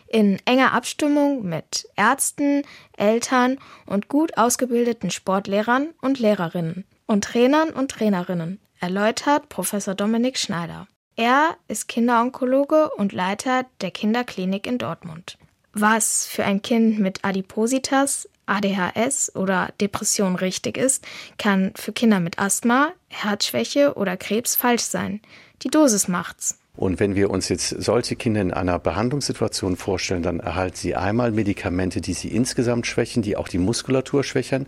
In 0.08 0.40
enger 0.46 0.74
Abstimmung 0.74 1.48
mit 1.48 1.88
Ärzten, 1.96 2.64
Eltern 2.98 3.60
und 3.86 4.08
gut 4.08 4.38
ausgebildeten 4.38 5.12
Sportlehrern 5.12 5.90
und 6.02 6.20
Lehrerinnen 6.20 6.86
und 7.06 7.26
Trainern 7.26 7.70
und 7.70 7.92
Trainerinnen, 7.92 8.60
erläutert 8.80 9.50
Professor 9.50 9.94
Dominik 9.94 10.38
Schneider. 10.38 10.88
Er 11.16 11.58
ist 11.68 11.88
Kinderonkologe 11.88 12.90
und 12.96 13.12
Leiter 13.12 13.66
der 13.82 13.92
Kinderklinik 13.92 14.66
in 14.66 14.78
Dortmund. 14.78 15.38
Was 15.74 16.26
für 16.26 16.46
ein 16.46 16.62
Kind 16.62 16.98
mit 16.98 17.24
Adipositas, 17.24 18.30
ADHS 18.50 19.36
oder 19.36 19.70
Depression 19.80 20.36
richtig 20.36 20.78
ist, 20.78 21.06
kann 21.38 21.72
für 21.76 21.92
Kinder 21.92 22.20
mit 22.20 22.40
Asthma, 22.40 22.92
Herzschwäche 23.08 23.94
oder 23.96 24.18
Krebs 24.18 24.56
falsch 24.56 24.84
sein. 24.84 25.22
Die 25.64 25.70
Dosis 25.70 26.08
macht's. 26.08 26.60
Und 26.80 27.02
wenn 27.02 27.14
wir 27.14 27.30
uns 27.30 27.50
jetzt 27.50 27.76
solche 27.82 28.16
Kinder 28.16 28.40
in 28.40 28.54
einer 28.54 28.80
Behandlungssituation 28.80 29.76
vorstellen, 29.76 30.24
dann 30.24 30.40
erhalten 30.40 30.78
sie 30.78 30.96
einmal 30.96 31.34
Medikamente, 31.34 32.00
die 32.00 32.14
sie 32.14 32.30
insgesamt 32.30 32.88
schwächen, 32.88 33.22
die 33.22 33.36
auch 33.36 33.50
die 33.50 33.58
Muskulatur 33.58 34.24
schwächern. 34.24 34.66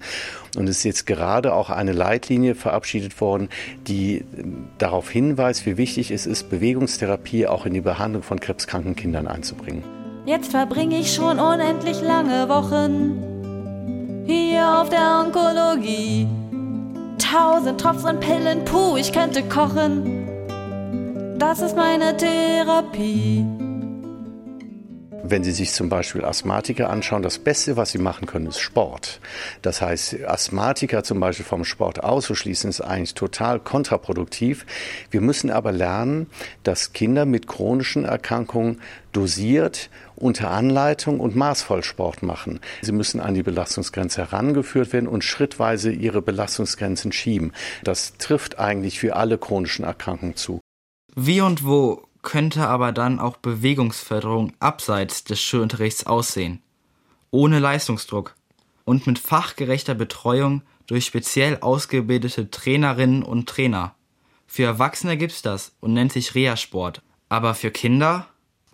Und 0.58 0.68
es 0.68 0.80
ist 0.80 0.84
jetzt 0.84 1.08
gerade 1.08 1.54
auch 1.54 1.70
eine 1.70 1.94
Leitlinie 1.94 2.56
verabschiedet 2.56 3.22
worden, 3.22 3.48
die 3.88 4.26
darauf 4.78 5.10
hinweist, 5.10 5.66
wie 5.66 5.78
wichtig 5.78 6.12
es 6.12 6.26
ist, 6.26 6.50
Bewegungstherapie 6.50 7.48
auch 7.48 7.66
in 7.66 7.74
die 7.74 7.82
Behandlung 7.82 8.24
von 8.24 8.42
krebskranken 8.42 8.98
Kindern 8.98 9.28
einzubringen. 9.28 9.86
Jetzt 10.26 10.52
verbringe 10.52 11.00
ich 11.00 11.14
schon 11.14 11.40
unendlich 11.40 12.02
lange 12.02 12.50
Wochen 12.50 13.41
auf 14.82 14.90
der 14.90 15.22
Onkologie. 15.24 16.28
Tausend 17.20 17.80
Tropfen 17.80 18.20
Pillen, 18.20 18.66
puh, 18.66 18.98
ich 18.98 19.14
könnte 19.14 19.44
kochen 19.44 20.22
das 21.42 21.60
ist 21.60 21.76
meine 21.76 22.16
Therapie. 22.16 23.44
Wenn 25.32 25.46
Sie 25.46 25.54
sich 25.54 25.72
zum 25.72 25.88
Beispiel 25.88 26.26
Asthmatiker 26.26 26.90
anschauen, 26.90 27.24
das 27.24 27.40
Beste, 27.40 27.78
was 27.78 27.92
Sie 27.92 28.00
machen 28.00 28.26
können, 28.26 28.48
ist 28.48 28.60
Sport. 28.60 29.22
Das 29.62 29.82
heißt, 29.82 30.26
Asthmatiker 30.26 31.06
zum 31.06 31.22
Beispiel 31.22 31.46
vom 31.46 31.64
Sport 31.64 32.04
auszuschließen, 32.04 32.70
ist 32.70 32.82
eigentlich 32.82 33.14
total 33.14 33.62
kontraproduktiv. 33.62 34.66
Wir 35.10 35.22
müssen 35.22 35.50
aber 35.50 35.72
lernen, 35.72 36.28
dass 36.64 36.92
Kinder 36.92 37.26
mit 37.26 37.48
chronischen 37.48 38.04
Erkrankungen 38.04 38.82
dosiert 39.14 39.90
unter 40.18 40.52
Anleitung 40.52 41.22
und 41.22 41.34
maßvoll 41.34 41.82
Sport 41.84 42.24
machen. 42.24 42.60
Sie 42.82 42.92
müssen 42.92 43.22
an 43.22 43.34
die 43.34 43.44
Belastungsgrenze 43.44 44.20
herangeführt 44.20 44.92
werden 44.92 45.08
und 45.08 45.24
schrittweise 45.24 45.94
ihre 45.94 46.22
Belastungsgrenzen 46.22 47.14
schieben. 47.14 47.54
Das 47.86 48.18
trifft 48.18 48.60
eigentlich 48.60 49.00
für 49.00 49.16
alle 49.16 49.38
chronischen 49.38 49.86
Erkrankungen 49.86 50.36
zu. 50.36 50.60
Wie 51.16 51.40
und 51.40 51.66
wo 51.66 52.04
könnte 52.22 52.68
aber 52.68 52.92
dann 52.92 53.20
auch 53.20 53.38
Bewegungsförderung 53.38 54.54
abseits 54.60 55.24
des 55.24 55.42
Schulunterrichts 55.42 56.06
aussehen? 56.06 56.62
Ohne 57.32 57.60
Leistungsdruck 57.60 58.36
und 58.86 59.08
mit 59.08 59.20
fachgerechter 59.20 59.96
Betreuung 59.96 60.64
durch 60.88 61.06
speziell 61.06 61.60
ausgebildete 61.62 62.52
Trainerinnen 62.52 63.24
und 63.24 63.48
Trainer. 63.48 63.96
Für 64.48 64.64
Erwachsene 64.64 65.16
gibt's 65.16 65.42
das 65.42 65.72
und 65.80 65.94
nennt 65.94 66.12
sich 66.12 66.36
Reha-Sport. 66.36 67.02
Aber 67.30 67.56
für 67.56 67.72
Kinder? 67.72 68.28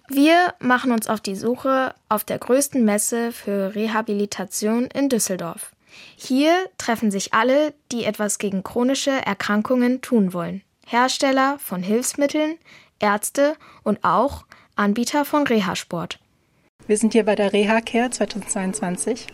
Wir 0.07 0.55
machen 0.59 0.91
uns 0.91 1.07
auf 1.07 1.21
die 1.21 1.35
Suche 1.35 1.93
auf 2.09 2.23
der 2.23 2.39
größten 2.39 2.83
Messe 2.83 3.31
für 3.31 3.75
Rehabilitation 3.75 4.85
in 4.85 5.09
Düsseldorf. 5.09 5.73
Hier 6.15 6.53
treffen 6.77 7.11
sich 7.11 7.33
alle, 7.33 7.73
die 7.91 8.05
etwas 8.05 8.39
gegen 8.39 8.63
chronische 8.63 9.11
Erkrankungen 9.11 10.01
tun 10.01 10.33
wollen. 10.33 10.63
Hersteller 10.85 11.59
von 11.59 11.83
Hilfsmitteln, 11.83 12.57
Ärzte 12.99 13.55
und 13.83 14.03
auch 14.03 14.45
Anbieter 14.75 15.25
von 15.25 15.47
Reha-Sport. 15.47 16.19
Wir 16.87 16.97
sind 16.97 17.13
hier 17.13 17.25
bei 17.25 17.35
der 17.35 17.53
Reha-Care 17.53 18.09
2022. 18.09 19.27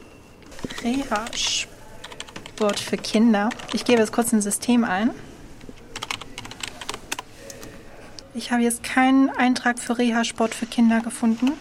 Reha-Sport 0.83 2.79
für 2.79 2.97
Kinder. 2.97 3.49
Ich 3.73 3.85
gebe 3.85 3.99
jetzt 3.99 4.11
kurz 4.13 4.33
ein 4.33 4.41
System 4.41 4.83
ein. 4.83 5.11
Ich 8.33 8.51
habe 8.51 8.63
jetzt 8.63 8.83
keinen 8.83 9.29
Eintrag 9.29 9.77
für 9.77 9.97
Reha-Sport 9.97 10.55
für 10.55 10.65
Kinder 10.65 11.01
gefunden. 11.01 11.51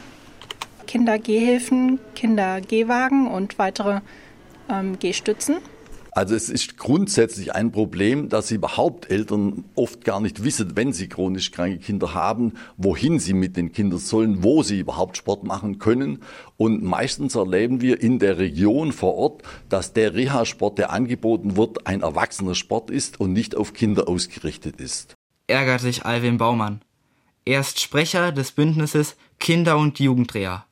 Kinder-Gehhilfen, 0.87 2.01
Kinder-Gehwagen 2.15 3.27
und 3.27 3.59
weitere 3.59 4.01
ähm, 4.71 4.99
Gehstützen. 4.99 5.57
Also 6.15 6.35
es 6.35 6.51
ist 6.51 6.77
grundsätzlich 6.77 7.55
ein 7.55 7.73
Problem, 7.73 8.29
dass 8.29 8.49
sie 8.49 8.57
überhaupt 8.57 9.11
Eltern 9.11 9.65
oft 9.75 10.05
gar 10.05 10.21
nicht 10.21 10.45
wissen, 10.45 10.77
wenn 10.77 10.93
sie 10.93 11.09
chronisch 11.09 11.53
kranke 11.53 11.79
Kinder 11.79 12.13
haben, 12.13 12.53
wohin 12.77 13.19
sie 13.19 13.33
mit 13.33 13.57
den 13.57 13.73
Kindern 13.73 13.99
sollen, 13.99 14.43
wo 14.43 14.63
sie 14.63 14.81
überhaupt 14.81 15.17
Sport 15.17 15.45
machen 15.45 15.79
können. 15.79 16.23
Und 16.59 16.83
meistens 16.83 17.35
erleben 17.35 17.81
wir 17.81 18.03
in 18.03 18.19
der 18.19 18.37
Region 18.37 18.93
vor 18.93 19.15
Ort, 19.15 19.43
dass 19.71 19.95
der 19.95 20.13
Reha-Sport, 20.13 20.77
der 20.77 20.93
angeboten 20.93 21.57
wird, 21.57 21.87
ein 21.87 22.03
erwachsener 22.03 22.55
Sport 22.55 22.91
ist 22.91 23.19
und 23.19 23.33
nicht 23.33 23.57
auf 23.57 23.73
Kinder 23.73 24.07
ausgerichtet 24.07 24.83
ist. 24.83 25.15
Ärgert 25.47 25.81
sich 25.81 26.05
Alvin 26.05 26.37
Baumann. 26.37 26.83
Er 27.47 27.61
ist 27.61 27.81
Sprecher 27.81 28.33
des 28.33 28.53
Bündnisses 28.53 29.17
Kinder- 29.41 29.79
und 29.79 29.99
Jugendreha. 29.99 30.67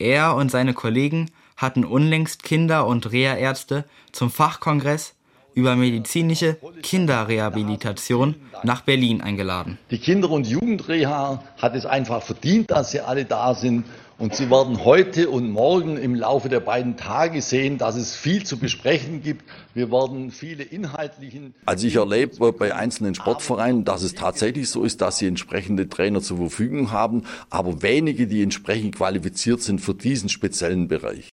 Er 0.00 0.34
und 0.34 0.50
seine 0.50 0.74
Kollegen 0.74 1.30
hatten 1.60 1.84
unlängst 1.84 2.42
Kinder- 2.42 2.86
und 2.86 3.12
Reha-Ärzte 3.12 3.84
zum 4.12 4.30
Fachkongress 4.30 5.14
über 5.52 5.76
medizinische 5.76 6.56
Kinderrehabilitation 6.82 8.36
nach 8.62 8.82
Berlin 8.82 9.20
eingeladen. 9.20 9.78
Die 9.90 9.98
Kinder- 9.98 10.30
und 10.30 10.46
Jugendreha 10.46 11.42
hat 11.58 11.74
es 11.74 11.84
einfach 11.84 12.22
verdient, 12.22 12.70
dass 12.70 12.92
sie 12.92 13.00
alle 13.00 13.24
da 13.24 13.54
sind. 13.54 13.84
Und 14.16 14.34
Sie 14.34 14.50
werden 14.50 14.84
heute 14.84 15.30
und 15.30 15.50
morgen 15.50 15.96
im 15.96 16.14
Laufe 16.14 16.50
der 16.50 16.60
beiden 16.60 16.98
Tage 16.98 17.40
sehen, 17.40 17.78
dass 17.78 17.96
es 17.96 18.14
viel 18.14 18.44
zu 18.44 18.58
besprechen 18.58 19.22
gibt. 19.22 19.46
Wir 19.72 19.90
werden 19.90 20.30
viele 20.30 20.62
inhaltlichen. 20.62 21.54
Also 21.64 21.86
ich 21.86 21.96
erlebe 21.96 22.52
bei 22.52 22.74
einzelnen 22.74 23.14
Sportvereinen, 23.14 23.86
dass 23.86 24.02
es 24.02 24.14
tatsächlich 24.14 24.68
so 24.68 24.84
ist, 24.84 25.00
dass 25.00 25.16
sie 25.16 25.26
entsprechende 25.26 25.88
Trainer 25.88 26.20
zur 26.20 26.36
Verfügung 26.36 26.90
haben, 26.90 27.22
aber 27.48 27.80
wenige, 27.80 28.26
die 28.26 28.42
entsprechend 28.42 28.94
qualifiziert 28.94 29.62
sind 29.62 29.80
für 29.80 29.94
diesen 29.94 30.28
speziellen 30.28 30.86
Bereich. 30.86 31.30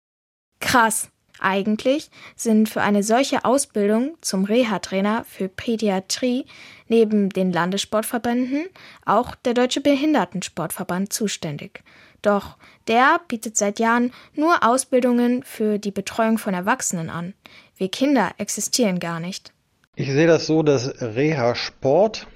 Krass. 0.59 1.09
Eigentlich 1.39 2.09
sind 2.35 2.67
für 2.67 2.81
eine 2.81 3.03
solche 3.03 3.45
Ausbildung 3.45 4.17
zum 4.21 4.43
Reha-Trainer 4.43 5.23
für 5.23 5.49
Pädiatrie 5.49 6.45
neben 6.87 7.29
den 7.29 7.51
Landessportverbänden 7.51 8.65
auch 9.05 9.35
der 9.35 9.53
Deutsche 9.53 9.81
Behindertensportverband 9.81 11.13
zuständig. 11.13 11.83
Doch 12.23 12.57
der 12.87 13.21
bietet 13.27 13.55
seit 13.55 13.79
Jahren 13.79 14.11
nur 14.33 14.67
Ausbildungen 14.67 15.43
für 15.43 15.77
die 15.77 15.91
Betreuung 15.91 16.39
von 16.39 16.53
Erwachsenen 16.53 17.09
an. 17.09 17.33
Wir 17.77 17.89
Kinder 17.89 18.31
existieren 18.37 18.99
gar 18.99 19.19
nicht. 19.19 19.53
Ich 19.95 20.11
sehe 20.11 20.27
das 20.27 20.47
so, 20.47 20.63
dass 20.63 21.01
Reha-Sport 21.01 22.27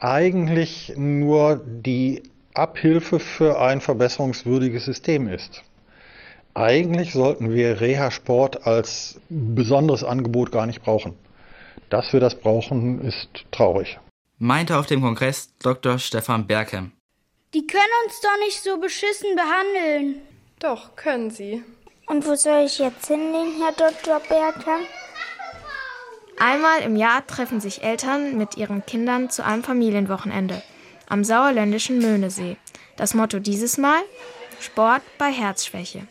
eigentlich 0.00 0.92
nur 0.96 1.60
die 1.64 2.24
Abhilfe 2.54 3.20
für 3.20 3.60
ein 3.60 3.80
verbesserungswürdiges 3.80 4.84
System 4.84 5.28
ist. 5.28 5.62
Eigentlich 6.54 7.12
sollten 7.12 7.52
wir 7.52 7.80
Reha-Sport 7.80 8.66
als 8.66 9.20
besonderes 9.30 10.04
Angebot 10.04 10.52
gar 10.52 10.66
nicht 10.66 10.82
brauchen. 10.82 11.14
Dass 11.88 12.12
wir 12.12 12.20
das 12.20 12.34
brauchen, 12.34 13.00
ist 13.02 13.46
traurig. 13.50 13.98
Meinte 14.38 14.76
auf 14.76 14.86
dem 14.86 15.00
Kongress 15.00 15.54
Dr. 15.62 15.98
Stefan 15.98 16.46
Berkem. 16.46 16.92
Die 17.54 17.66
können 17.66 17.82
uns 18.04 18.20
doch 18.20 18.38
nicht 18.44 18.62
so 18.62 18.78
beschissen 18.78 19.36
behandeln. 19.36 20.22
Doch, 20.58 20.96
können 20.96 21.30
sie. 21.30 21.62
Und 22.06 22.26
wo 22.26 22.34
soll 22.34 22.64
ich 22.66 22.78
jetzt 22.78 23.06
hingehen, 23.06 23.54
Herr 23.60 23.72
Dr. 23.72 24.20
Berkem? 24.28 24.86
Einmal 26.38 26.80
im 26.82 26.96
Jahr 26.96 27.26
treffen 27.26 27.60
sich 27.60 27.82
Eltern 27.82 28.36
mit 28.36 28.56
ihren 28.56 28.84
Kindern 28.84 29.30
zu 29.30 29.44
einem 29.44 29.62
Familienwochenende 29.62 30.62
am 31.08 31.24
sauerländischen 31.24 31.98
Möhnesee. 31.98 32.56
Das 32.96 33.14
Motto 33.14 33.38
dieses 33.38 33.78
Mal 33.78 34.02
Sport 34.62 35.02
bei 35.18 35.30
Herzschwäche. 35.30 36.06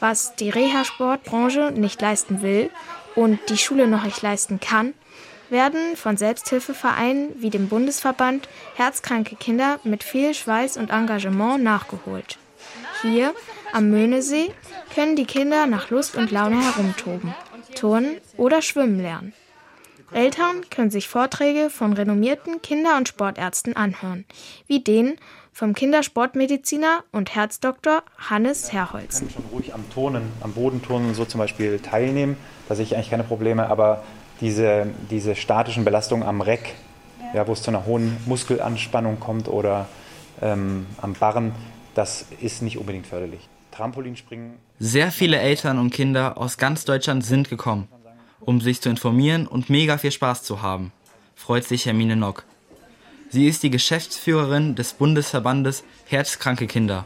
Was 0.00 0.36
die 0.36 0.50
Reha-Sportbranche 0.50 1.72
nicht 1.74 2.00
leisten 2.00 2.42
will 2.42 2.70
und 3.14 3.38
die 3.48 3.56
Schule 3.56 3.88
noch 3.88 4.04
nicht 4.04 4.22
leisten 4.22 4.60
kann, 4.60 4.94
werden 5.48 5.96
von 5.96 6.16
Selbsthilfevereinen 6.16 7.40
wie 7.40 7.50
dem 7.50 7.68
Bundesverband 7.68 8.48
Herzkranke 8.74 9.36
Kinder 9.36 9.80
mit 9.84 10.02
viel 10.02 10.34
Schweiß 10.34 10.76
und 10.76 10.90
Engagement 10.90 11.62
nachgeholt. 11.62 12.38
Hier 13.02 13.34
am 13.72 13.90
Möhnesee 13.90 14.52
können 14.94 15.16
die 15.16 15.26
Kinder 15.26 15.66
nach 15.66 15.90
Lust 15.90 16.16
und 16.16 16.30
Laune 16.30 16.62
herumtoben, 16.62 17.34
turnen 17.74 18.18
oder 18.36 18.62
schwimmen 18.62 19.00
lernen. 19.00 19.32
Eltern 20.12 20.62
können 20.70 20.90
sich 20.90 21.08
Vorträge 21.08 21.70
von 21.70 21.92
renommierten 21.92 22.62
Kinder- 22.62 22.96
und 22.96 23.08
Sportärzten 23.08 23.76
anhören, 23.76 24.24
wie 24.66 24.80
den 24.80 25.16
vom 25.52 25.74
Kindersportmediziner 25.74 27.02
und 27.12 27.34
Herzdoktor 27.34 28.02
Hannes 28.18 28.72
Herholz. 28.72 29.22
Ich 29.22 29.34
kann 29.34 29.42
schon 29.42 29.50
ruhig 29.52 29.74
am 29.74 29.88
Turnen, 29.90 30.30
am 30.42 30.52
Bodenturnen 30.52 31.14
so 31.14 31.24
zum 31.24 31.38
Beispiel 31.38 31.78
teilnehmen, 31.78 32.36
da 32.68 32.74
sehe 32.74 32.84
ich 32.84 32.94
eigentlich 32.94 33.10
keine 33.10 33.24
Probleme, 33.24 33.68
aber 33.68 34.04
diese, 34.40 34.86
diese 35.10 35.34
statischen 35.34 35.84
Belastungen 35.84 36.26
am 36.26 36.40
Reck, 36.40 36.74
ja, 37.34 37.46
wo 37.46 37.52
es 37.52 37.62
zu 37.62 37.70
einer 37.70 37.86
hohen 37.86 38.16
Muskelanspannung 38.26 39.18
kommt 39.18 39.48
oder 39.48 39.88
ähm, 40.42 40.86
am 41.00 41.14
Barren, 41.14 41.52
das 41.94 42.26
ist 42.40 42.62
nicht 42.62 42.78
unbedingt 42.78 43.06
förderlich. 43.06 43.48
Trampolinspringen. 43.70 44.54
Sehr 44.78 45.10
viele 45.10 45.38
Eltern 45.38 45.78
und 45.78 45.90
Kinder 45.90 46.38
aus 46.38 46.58
ganz 46.58 46.84
Deutschland 46.84 47.24
sind 47.24 47.48
gekommen, 47.48 47.88
um 48.46 48.60
sich 48.62 48.80
zu 48.80 48.88
informieren 48.88 49.46
und 49.46 49.68
mega 49.68 49.98
viel 49.98 50.12
Spaß 50.12 50.42
zu 50.42 50.62
haben, 50.62 50.92
freut 51.34 51.64
sich 51.64 51.84
Hermine 51.84 52.16
Nock. 52.16 52.44
Sie 53.28 53.48
ist 53.48 53.62
die 53.62 53.70
Geschäftsführerin 53.70 54.76
des 54.76 54.94
Bundesverbandes 54.94 55.84
Herzkranke 56.06 56.66
Kinder. 56.66 57.04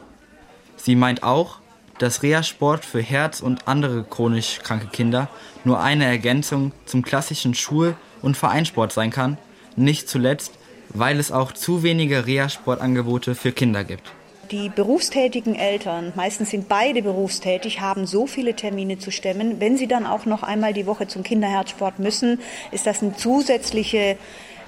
Sie 0.76 0.94
meint 0.94 1.22
auch, 1.22 1.58
dass 1.98 2.22
Reha-Sport 2.22 2.84
für 2.84 3.02
Herz- 3.02 3.40
und 3.40 3.66
andere 3.66 4.04
chronisch 4.04 4.60
kranke 4.62 4.86
Kinder 4.86 5.28
nur 5.64 5.80
eine 5.80 6.04
Ergänzung 6.04 6.72
zum 6.86 7.02
klassischen 7.02 7.54
Schul- 7.54 7.96
und 8.22 8.36
Vereinssport 8.36 8.92
sein 8.92 9.10
kann, 9.10 9.38
nicht 9.76 10.08
zuletzt, 10.08 10.52
weil 10.90 11.18
es 11.18 11.32
auch 11.32 11.52
zu 11.52 11.82
wenige 11.82 12.26
Reha-Sportangebote 12.26 13.34
für 13.34 13.52
Kinder 13.52 13.84
gibt. 13.84 14.12
Die 14.50 14.68
berufstätigen 14.68 15.54
Eltern, 15.54 16.12
meistens 16.16 16.50
sind 16.50 16.68
beide 16.68 17.02
berufstätig, 17.02 17.80
haben 17.80 18.04
so 18.04 18.26
viele 18.26 18.54
Termine 18.54 18.98
zu 18.98 19.12
stemmen. 19.12 19.60
Wenn 19.60 19.76
sie 19.76 19.86
dann 19.86 20.06
auch 20.06 20.26
noch 20.26 20.42
einmal 20.42 20.72
die 20.72 20.86
Woche 20.86 21.06
zum 21.06 21.22
Kinderherzsport 21.22 22.00
müssen, 22.00 22.40
ist 22.72 22.84
das 22.84 23.00
eine 23.00 23.14
zusätzliche 23.14 24.18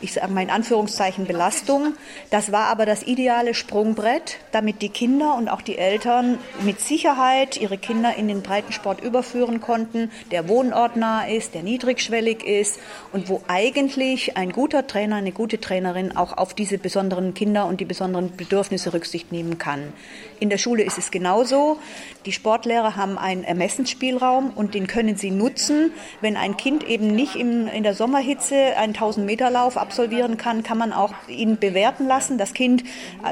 ich 0.02 0.12
sage 0.12 0.32
mal 0.32 0.42
in 0.42 0.50
Anführungszeichen 0.50 1.26
Belastung. 1.26 1.94
Das 2.30 2.52
war 2.52 2.66
aber 2.66 2.84
das 2.86 3.02
ideale 3.04 3.54
Sprungbrett, 3.54 4.38
damit 4.50 4.82
die 4.82 4.88
Kinder 4.88 5.36
und 5.36 5.48
auch 5.48 5.62
die 5.62 5.78
Eltern 5.78 6.38
mit 6.62 6.80
Sicherheit 6.80 7.56
ihre 7.56 7.78
Kinder 7.78 8.14
in 8.16 8.28
den 8.28 8.42
Breitensport 8.42 9.00
überführen 9.00 9.60
konnten, 9.60 10.10
der 10.30 10.48
wohnortnah 10.48 11.26
ist, 11.28 11.54
der 11.54 11.62
niedrigschwellig 11.62 12.44
ist 12.44 12.78
und 13.12 13.28
wo 13.28 13.42
eigentlich 13.46 14.36
ein 14.36 14.50
guter 14.50 14.86
Trainer, 14.86 15.16
eine 15.16 15.32
gute 15.32 15.60
Trainerin 15.60 16.16
auch 16.16 16.36
auf 16.36 16.54
diese 16.54 16.78
besonderen 16.78 17.34
Kinder 17.34 17.66
und 17.66 17.80
die 17.80 17.84
besonderen 17.84 18.36
Bedürfnisse 18.36 18.92
Rücksicht 18.92 19.32
nehmen 19.32 19.58
kann. 19.58 19.92
In 20.40 20.50
der 20.50 20.58
Schule 20.58 20.82
ist 20.82 20.98
es 20.98 21.12
genauso. 21.12 21.78
Die 22.26 22.32
Sportlehrer 22.32 22.96
haben 22.96 23.18
einen 23.18 23.44
Ermessensspielraum 23.44 24.50
und 24.54 24.74
den 24.74 24.88
können 24.88 25.16
sie 25.16 25.30
nutzen. 25.30 25.92
Wenn 26.20 26.36
ein 26.36 26.56
Kind 26.56 26.84
eben 26.88 27.14
nicht 27.14 27.36
im, 27.36 27.68
in 27.68 27.84
der 27.84 27.94
Sommerhitze 27.94 28.76
einen 28.76 28.94
1000-Meter-Lauf 28.94 29.76
absolvieren 29.92 30.38
kann, 30.38 30.62
kann 30.62 30.78
man 30.78 30.92
auch 30.92 31.12
ihn 31.28 31.58
bewerten 31.58 32.06
lassen, 32.06 32.38
das 32.38 32.54
Kind 32.54 32.82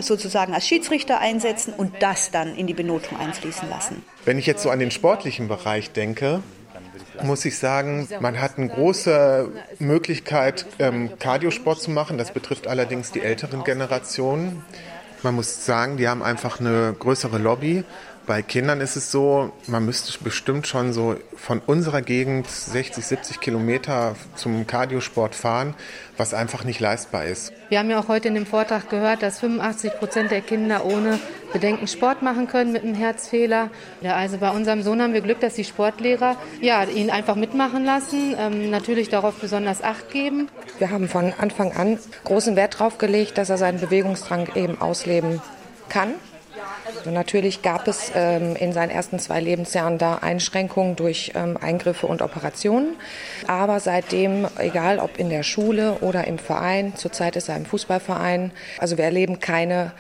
sozusagen 0.00 0.52
als 0.52 0.66
Schiedsrichter 0.66 1.18
einsetzen 1.18 1.72
und 1.76 1.94
das 2.00 2.30
dann 2.30 2.54
in 2.54 2.66
die 2.66 2.74
Benotung 2.74 3.18
einfließen 3.18 3.68
lassen. 3.70 4.04
Wenn 4.26 4.38
ich 4.38 4.46
jetzt 4.46 4.62
so 4.62 4.68
an 4.70 4.78
den 4.78 4.90
sportlichen 4.90 5.48
Bereich 5.48 5.90
denke, 5.92 6.42
muss 7.22 7.44
ich 7.44 7.58
sagen, 7.58 8.08
man 8.20 8.40
hat 8.40 8.58
eine 8.58 8.68
große 8.68 9.50
Möglichkeit, 9.78 10.66
ähm, 10.78 11.10
zu 11.80 11.90
machen. 11.90 12.18
Das 12.18 12.32
betrifft 12.32 12.66
allerdings 12.66 13.10
die 13.10 13.22
älteren 13.22 13.64
Generationen. 13.64 14.62
Man 15.22 15.34
muss 15.34 15.66
sagen, 15.66 15.96
die 15.96 16.08
haben 16.08 16.22
einfach 16.22 16.60
eine 16.60 16.94
größere 16.98 17.38
Lobby. 17.38 17.84
Bei 18.30 18.42
Kindern 18.42 18.80
ist 18.80 18.94
es 18.94 19.10
so, 19.10 19.50
man 19.66 19.84
müsste 19.84 20.22
bestimmt 20.22 20.68
schon 20.68 20.92
so 20.92 21.16
von 21.34 21.60
unserer 21.66 22.00
Gegend 22.00 22.46
60, 22.46 23.04
70 23.04 23.40
Kilometer 23.40 24.14
zum 24.36 24.68
Kardiosport 24.68 25.34
fahren, 25.34 25.74
was 26.16 26.32
einfach 26.32 26.62
nicht 26.62 26.78
leistbar 26.78 27.24
ist. 27.24 27.52
Wir 27.70 27.80
haben 27.80 27.90
ja 27.90 27.98
auch 27.98 28.06
heute 28.06 28.28
in 28.28 28.34
dem 28.34 28.46
Vortrag 28.46 28.88
gehört, 28.88 29.24
dass 29.24 29.40
85 29.40 29.94
Prozent 29.94 30.30
der 30.30 30.42
Kinder 30.42 30.84
ohne 30.84 31.18
Bedenken 31.52 31.88
Sport 31.88 32.22
machen 32.22 32.46
können 32.46 32.70
mit 32.70 32.84
einem 32.84 32.94
Herzfehler. 32.94 33.68
Ja, 34.00 34.14
also 34.14 34.38
bei 34.38 34.50
unserem 34.50 34.84
Sohn 34.84 35.02
haben 35.02 35.12
wir 35.12 35.22
Glück, 35.22 35.40
dass 35.40 35.54
die 35.54 35.64
Sportlehrer 35.64 36.36
ja, 36.60 36.84
ihn 36.84 37.10
einfach 37.10 37.34
mitmachen 37.34 37.84
lassen, 37.84 38.36
ähm, 38.38 38.70
natürlich 38.70 39.08
darauf 39.08 39.40
besonders 39.40 39.82
Acht 39.82 40.08
geben. 40.12 40.46
Wir 40.78 40.92
haben 40.92 41.08
von 41.08 41.32
Anfang 41.36 41.72
an 41.72 41.98
großen 42.22 42.54
Wert 42.54 42.74
darauf 42.74 42.96
gelegt, 42.98 43.38
dass 43.38 43.50
er 43.50 43.58
seinen 43.58 43.80
Bewegungsdrang 43.80 44.50
eben 44.54 44.80
ausleben 44.80 45.42
kann. 45.88 46.14
Und 47.04 47.14
natürlich 47.14 47.62
gab 47.62 47.88
es 47.88 48.12
ähm, 48.14 48.56
in 48.56 48.72
seinen 48.72 48.90
ersten 48.90 49.18
zwei 49.18 49.40
Lebensjahren 49.40 49.98
da 49.98 50.16
Einschränkungen 50.16 50.96
durch 50.96 51.32
ähm, 51.34 51.56
Eingriffe 51.60 52.06
und 52.06 52.22
Operationen. 52.22 52.96
Aber 53.46 53.80
seitdem, 53.80 54.46
egal 54.58 54.98
ob 54.98 55.18
in 55.18 55.30
der 55.30 55.42
Schule 55.42 55.98
oder 56.00 56.26
im 56.26 56.38
Verein, 56.38 56.94
zurzeit 56.96 57.36
ist 57.36 57.48
er 57.48 57.56
im 57.56 57.66
Fußballverein, 57.66 58.52
also 58.78 58.98
wir 58.98 59.04
erleben 59.04 59.40
keine 59.40 59.92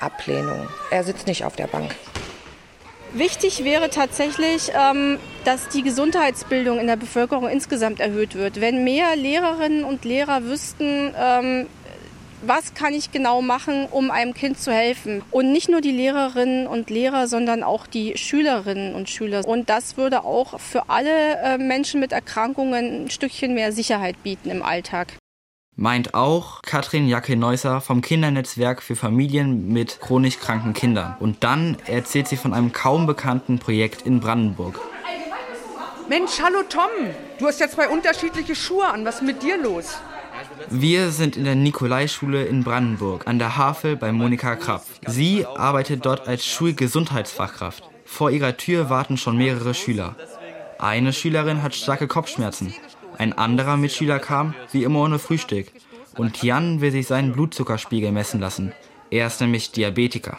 Ablehnung. 0.00 0.68
Er 0.90 1.04
sitzt 1.04 1.26
nicht 1.26 1.44
auf 1.44 1.56
der 1.56 1.66
Bank. 1.66 1.94
Wichtig 3.14 3.64
wäre 3.64 3.88
tatsächlich, 3.88 4.70
ähm, 4.74 5.18
dass 5.44 5.68
die 5.68 5.82
Gesundheitsbildung 5.82 6.78
in 6.78 6.86
der 6.86 6.96
Bevölkerung 6.96 7.48
insgesamt 7.48 8.00
erhöht 8.00 8.34
wird. 8.34 8.60
Wenn 8.60 8.84
mehr 8.84 9.16
Lehrerinnen 9.16 9.84
und 9.84 10.04
Lehrer 10.04 10.44
wüssten, 10.44 11.14
ähm, 11.18 11.66
was 12.42 12.74
kann 12.74 12.94
ich 12.94 13.12
genau 13.12 13.42
machen, 13.42 13.86
um 13.90 14.10
einem 14.10 14.34
Kind 14.34 14.58
zu 14.58 14.72
helfen. 14.72 15.22
Und 15.30 15.52
nicht 15.52 15.68
nur 15.68 15.80
die 15.80 15.92
Lehrerinnen 15.92 16.66
und 16.66 16.90
Lehrer, 16.90 17.26
sondern 17.26 17.62
auch 17.62 17.86
die 17.86 18.16
Schülerinnen 18.16 18.94
und 18.94 19.08
Schüler. 19.08 19.46
Und 19.46 19.68
das 19.68 19.96
würde 19.96 20.24
auch 20.24 20.60
für 20.60 20.88
alle 20.88 21.36
äh, 21.38 21.58
Menschen 21.58 22.00
mit 22.00 22.12
Erkrankungen 22.12 23.04
ein 23.04 23.10
Stückchen 23.10 23.54
mehr 23.54 23.72
Sicherheit 23.72 24.22
bieten 24.22 24.50
im 24.50 24.62
Alltag. 24.62 25.14
Meint 25.76 26.14
auch 26.14 26.62
Katrin 26.62 27.06
Jacke-Neusser 27.06 27.80
vom 27.80 28.00
Kindernetzwerk 28.00 28.82
für 28.82 28.96
Familien 28.96 29.68
mit 29.68 30.00
chronisch 30.00 30.40
kranken 30.40 30.74
Kindern. 30.74 31.16
Und 31.20 31.44
dann 31.44 31.76
erzählt 31.86 32.26
sie 32.26 32.36
von 32.36 32.52
einem 32.52 32.72
kaum 32.72 33.06
bekannten 33.06 33.60
Projekt 33.60 34.02
in 34.02 34.18
Brandenburg. 34.18 34.80
Mensch, 36.08 36.40
hallo 36.42 36.62
Tom. 36.68 36.90
Du 37.38 37.46
hast 37.46 37.60
ja 37.60 37.68
zwei 37.68 37.88
unterschiedliche 37.88 38.56
Schuhe 38.56 38.86
an. 38.86 39.04
Was 39.04 39.16
ist 39.16 39.22
mit 39.22 39.42
dir 39.42 39.56
los? 39.56 39.98
Wir 40.70 41.10
sind 41.10 41.36
in 41.36 41.44
der 41.44 41.54
Nikolaischule 41.54 42.44
in 42.44 42.64
Brandenburg 42.64 43.26
an 43.26 43.38
der 43.38 43.56
Havel 43.56 43.96
bei 43.96 44.12
Monika 44.12 44.56
Krapp. 44.56 44.84
Sie 45.06 45.46
arbeitet 45.46 46.04
dort 46.04 46.28
als 46.28 46.44
Schulgesundheitsfachkraft. 46.46 47.82
Vor 48.04 48.30
ihrer 48.30 48.56
Tür 48.56 48.90
warten 48.90 49.16
schon 49.16 49.36
mehrere 49.36 49.74
Schüler. 49.74 50.16
Eine 50.78 51.12
Schülerin 51.12 51.62
hat 51.62 51.74
starke 51.74 52.06
Kopfschmerzen. 52.06 52.74
Ein 53.16 53.32
anderer 53.32 53.76
Mitschüler 53.76 54.18
kam, 54.18 54.54
wie 54.72 54.84
immer 54.84 55.00
ohne 55.02 55.18
Frühstück. 55.18 55.72
Und 56.16 56.42
Jan 56.42 56.80
will 56.80 56.92
sich 56.92 57.06
seinen 57.06 57.32
Blutzuckerspiegel 57.32 58.12
messen 58.12 58.40
lassen. 58.40 58.72
Er 59.10 59.26
ist 59.26 59.40
nämlich 59.40 59.72
Diabetiker. 59.72 60.38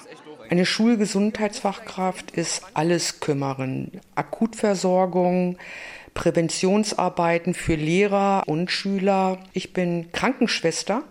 Eine 0.50 0.66
Schulgesundheitsfachkraft 0.66 2.32
ist 2.32 2.64
alles 2.74 3.20
Kümmerin. 3.20 3.92
Akutversorgung, 4.16 5.58
Präventionsarbeiten 6.14 7.54
für 7.54 7.76
Lehrer 7.76 8.44
und 8.48 8.72
Schüler. 8.72 9.40
Ich 9.54 9.74
bin 9.74 10.12
Krankenschwester, 10.12 11.04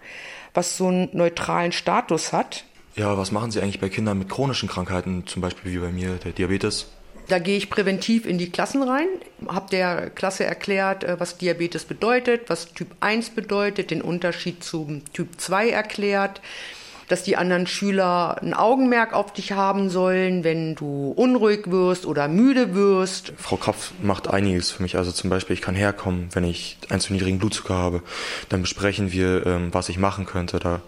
was 0.54 0.76
so 0.76 0.88
einen 0.88 1.08
neutralen 1.12 1.72
Status 1.72 2.32
hat. 2.32 2.64
Ja, 2.96 3.16
was 3.16 3.32
machen 3.32 3.50
Sie 3.50 3.60
eigentlich 3.60 3.80
bei 3.80 3.88
Kindern 3.88 4.18
mit 4.18 4.28
chronischen 4.28 4.68
Krankheiten, 4.68 5.26
zum 5.26 5.40
Beispiel 5.40 5.72
wie 5.72 5.78
bei 5.78 5.92
mir 5.92 6.14
der 6.16 6.32
Diabetes? 6.32 6.88
Da 7.28 7.38
gehe 7.38 7.58
ich 7.58 7.68
präventiv 7.68 8.24
in 8.24 8.38
die 8.38 8.50
Klassen 8.50 8.82
rein, 8.82 9.06
habe 9.46 9.68
der 9.70 10.08
Klasse 10.10 10.44
erklärt, 10.44 11.04
äh, 11.04 11.20
was 11.20 11.36
Diabetes 11.36 11.84
bedeutet, 11.84 12.48
was 12.48 12.72
Typ 12.72 12.88
1 13.00 13.30
bedeutet, 13.30 13.90
den 13.90 14.00
Unterschied 14.00 14.64
zum 14.64 15.02
Typ 15.12 15.38
2 15.38 15.68
erklärt 15.68 16.40
dass 17.08 17.22
die 17.22 17.36
anderen 17.36 17.66
Schüler 17.66 18.40
ein 18.42 18.54
Augenmerk 18.54 19.14
auf 19.14 19.32
dich 19.32 19.52
haben 19.52 19.90
sollen, 19.90 20.44
wenn 20.44 20.74
du 20.74 21.12
unruhig 21.16 21.70
wirst 21.70 22.06
oder 22.06 22.28
müde 22.28 22.74
wirst. 22.74 23.32
Frau 23.38 23.56
Krapf 23.56 23.92
macht 24.02 24.28
einiges 24.28 24.70
für 24.70 24.82
mich. 24.82 24.96
Also 24.96 25.10
zum 25.10 25.30
Beispiel, 25.30 25.54
ich 25.54 25.62
kann 25.62 25.74
herkommen, 25.74 26.28
wenn 26.32 26.44
ich 26.44 26.78
einen 26.90 27.00
zu 27.00 27.12
niedrigen 27.12 27.38
Blutzucker 27.38 27.74
habe. 27.74 28.02
Dann 28.48 28.60
besprechen 28.60 29.10
wir, 29.12 29.46
ähm, 29.46 29.68
was 29.72 29.88
ich 29.88 29.98
machen 29.98 30.26
könnte, 30.26 30.58
da, 30.58 30.80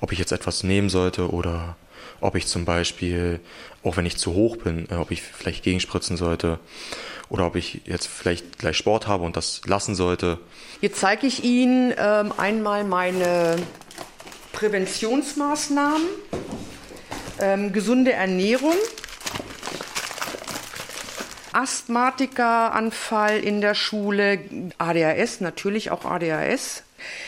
ob 0.00 0.12
ich 0.12 0.18
jetzt 0.18 0.32
etwas 0.32 0.62
nehmen 0.62 0.88
sollte 0.88 1.30
oder 1.30 1.76
ob 2.20 2.36
ich 2.36 2.46
zum 2.46 2.64
Beispiel, 2.64 3.40
auch 3.82 3.96
wenn 3.96 4.06
ich 4.06 4.16
zu 4.16 4.32
hoch 4.32 4.56
bin, 4.56 4.88
äh, 4.90 4.94
ob 4.94 5.10
ich 5.10 5.22
vielleicht 5.22 5.64
gegenspritzen 5.64 6.16
sollte 6.16 6.58
oder 7.28 7.46
ob 7.46 7.56
ich 7.56 7.82
jetzt 7.86 8.06
vielleicht 8.06 8.58
gleich 8.58 8.76
Sport 8.76 9.06
habe 9.08 9.24
und 9.24 9.36
das 9.36 9.62
lassen 9.66 9.94
sollte. 9.94 10.38
Jetzt 10.80 11.00
zeige 11.00 11.26
ich 11.26 11.42
Ihnen 11.42 11.92
ähm, 11.96 12.32
einmal 12.36 12.84
meine 12.84 13.56
Präventionsmaßnahmen, 14.54 16.06
ähm, 17.40 17.72
gesunde 17.72 18.12
Ernährung, 18.12 18.74
Asthmatikeranfall 21.52 23.38
in 23.38 23.60
der 23.60 23.74
Schule, 23.74 24.38
ADHS, 24.78 25.40
natürlich 25.40 25.90
auch 25.90 26.04
ADHS. 26.04 26.84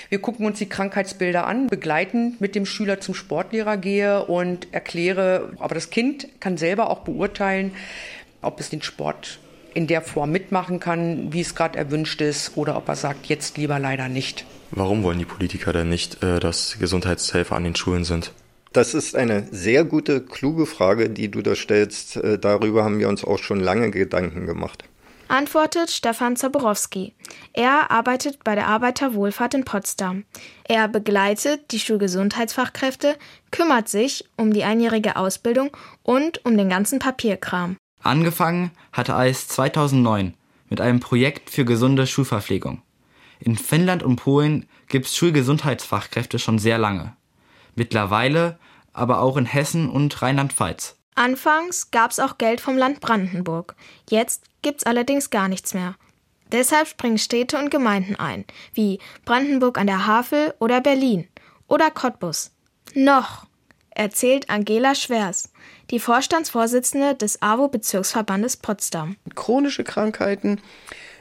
Wir 0.09 0.21
gucken 0.21 0.47
uns 0.47 0.59
die 0.59 0.69
Krankheitsbilder 0.69 1.47
an, 1.47 1.67
begleiten 1.67 2.37
mit 2.39 2.55
dem 2.55 2.65
Schüler 2.65 3.01
zum 3.01 3.15
Sportlehrer 3.15 3.77
gehe 3.77 4.25
und 4.25 4.73
erkläre, 4.73 5.53
aber 5.59 5.75
das 5.75 5.91
Kind 5.91 6.29
kann 6.41 6.57
selber 6.57 6.91
auch 6.91 7.01
beurteilen, 7.01 7.75
ob 8.41 8.61
es 8.61 8.71
den 8.71 8.83
Sport 8.83 9.41
in 9.75 9.87
der 9.87 10.01
Form 10.01 10.31
mitmachen 10.31 10.81
kann, 10.81 11.33
wie 11.33 11.41
es 11.41 11.55
gerade 11.55 11.79
erwünscht 11.79 12.21
ist, 12.21 12.57
oder 12.57 12.77
ob 12.77 12.89
er 12.89 12.97
sagt, 12.97 13.27
jetzt 13.27 13.59
lieber 13.59 13.79
leider 13.79 14.09
nicht. 14.09 14.47
Warum 14.71 15.03
wollen 15.03 15.19
die 15.19 15.25
Politiker 15.25 15.73
denn 15.73 15.89
nicht, 15.89 16.23
äh, 16.23 16.41
dass 16.41 16.79
Gesundheitshelfer 16.79 17.57
an 17.57 17.65
den 17.65 17.77
Schulen 17.77 18.05
sind? 18.05 18.33
Das 18.73 18.93
ist 18.93 19.17
eine 19.17 19.47
sehr 19.51 19.85
gute, 19.85 20.21
kluge 20.21 20.67
Frage, 20.67 21.09
die 21.09 21.31
du 21.31 21.41
da 21.41 21.55
stellst. 21.55 22.17
Äh, 22.17 22.39
darüber 22.39 22.85
haben 22.85 22.99
wir 22.99 23.09
uns 23.09 23.25
auch 23.25 23.39
schon 23.39 23.61
lange 23.61 23.91
Gedanken 23.91 24.47
gemacht. 24.47 24.85
Antwortet 25.29 25.91
Stefan 25.91 26.37
Zaborowski. 26.37 27.15
Er 27.53 27.91
arbeitet 27.91 28.45
bei 28.45 28.55
der 28.55 28.69
Arbeiterwohlfahrt 28.69 29.55
in 29.55 29.65
Potsdam. 29.65 30.25
Er 30.65 30.87
begleitet 30.87 31.73
die 31.73 31.81
Schulgesundheitsfachkräfte, 31.81 33.17
kümmert 33.51 33.89
sich 33.89 34.25
um 34.37 34.53
die 34.53 34.63
einjährige 34.63 35.17
Ausbildung 35.17 35.71
und 36.05 36.45
um 36.45 36.57
den 36.57 36.69
ganzen 36.69 37.01
Papierkram. 37.01 37.77
Angefangen 38.03 38.71
hatte 38.93 39.15
alles 39.15 39.49
2009 39.49 40.35
mit 40.69 40.81
einem 40.81 41.01
Projekt 41.01 41.51
für 41.51 41.65
gesunde 41.65 42.07
Schulverpflegung. 42.07 42.83
In 43.39 43.57
Finnland 43.57 44.03
und 44.03 44.17
Polen 44.17 44.69
gibt 44.89 45.07
es 45.07 45.17
Schulgesundheitsfachkräfte 45.17 46.39
schon 46.39 46.59
sehr 46.59 46.79
lange. 46.79 47.17
Mittlerweile 47.75 48.59
aber 48.93 49.21
auch 49.21 49.37
in 49.37 49.45
Hessen 49.45 49.91
und 49.91 50.23
Rheinland-Pfalz. 50.23 50.97
Anfangs 51.15 51.91
gab 51.91 52.11
es 52.11 52.19
auch 52.19 52.39
Geld 52.39 52.61
vom 52.61 52.77
Land 52.77 53.01
Brandenburg. 53.01 53.75
Jetzt 54.09 54.45
gibt 54.63 54.81
es 54.81 54.87
allerdings 54.87 55.31
gar 55.31 55.49
nichts 55.49 55.75
mehr. 55.75 55.95
Deshalb 56.53 56.89
springen 56.89 57.19
Städte 57.19 57.59
und 57.59 57.71
Gemeinden 57.71 58.17
ein, 58.17 58.45
wie 58.73 59.01
Brandenburg 59.25 59.79
an 59.79 59.87
der 59.87 60.07
Havel 60.07 60.55
oder 60.61 60.81
Berlin 60.81 61.27
oder 61.69 61.91
Cottbus. 61.91 62.53
Noch, 62.95 63.47
erzählt 63.91 64.49
Angela 64.49 64.95
Schwers, 64.95 65.51
die 65.91 65.99
Vorstandsvorsitzende 65.99 67.15
des 67.15 67.43
AWO-Bezirksverbandes 67.43 68.59
Potsdam. 68.59 69.17
Chronische 69.35 69.85
Krankheiten 69.85 70.61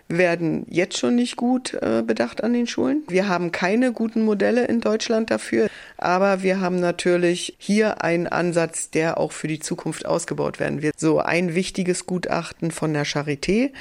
werden 0.08 0.66
jetzt 0.70 0.98
schon 0.98 1.16
nicht 1.16 1.36
gut 1.36 1.74
äh, 1.74 2.04
bedacht 2.06 2.44
an 2.44 2.54
den 2.54 2.68
Schulen. 2.68 3.04
Wir 3.08 3.28
haben 3.28 3.52
keine 3.52 3.92
guten 3.92 4.24
Modelle 4.24 4.66
in 4.66 4.82
Deutschland 4.82 5.32
dafür, 5.32 5.68
aber 5.98 6.44
wir 6.44 6.60
haben 6.60 6.80
natürlich 6.80 7.56
hier 7.58 8.04
einen 8.04 8.28
Ansatz, 8.28 8.92
der 8.92 9.18
auch 9.18 9.32
für 9.32 9.48
die 9.48 9.60
Zukunft 9.60 10.06
ausgebaut 10.06 10.60
werden 10.60 10.82
wird. 10.82 11.00
So 11.00 11.20
ein 11.20 11.56
wichtiges 11.56 12.06
Gutachten 12.06 12.72
von 12.72 12.94
der 12.94 13.06
Charité 13.06 13.72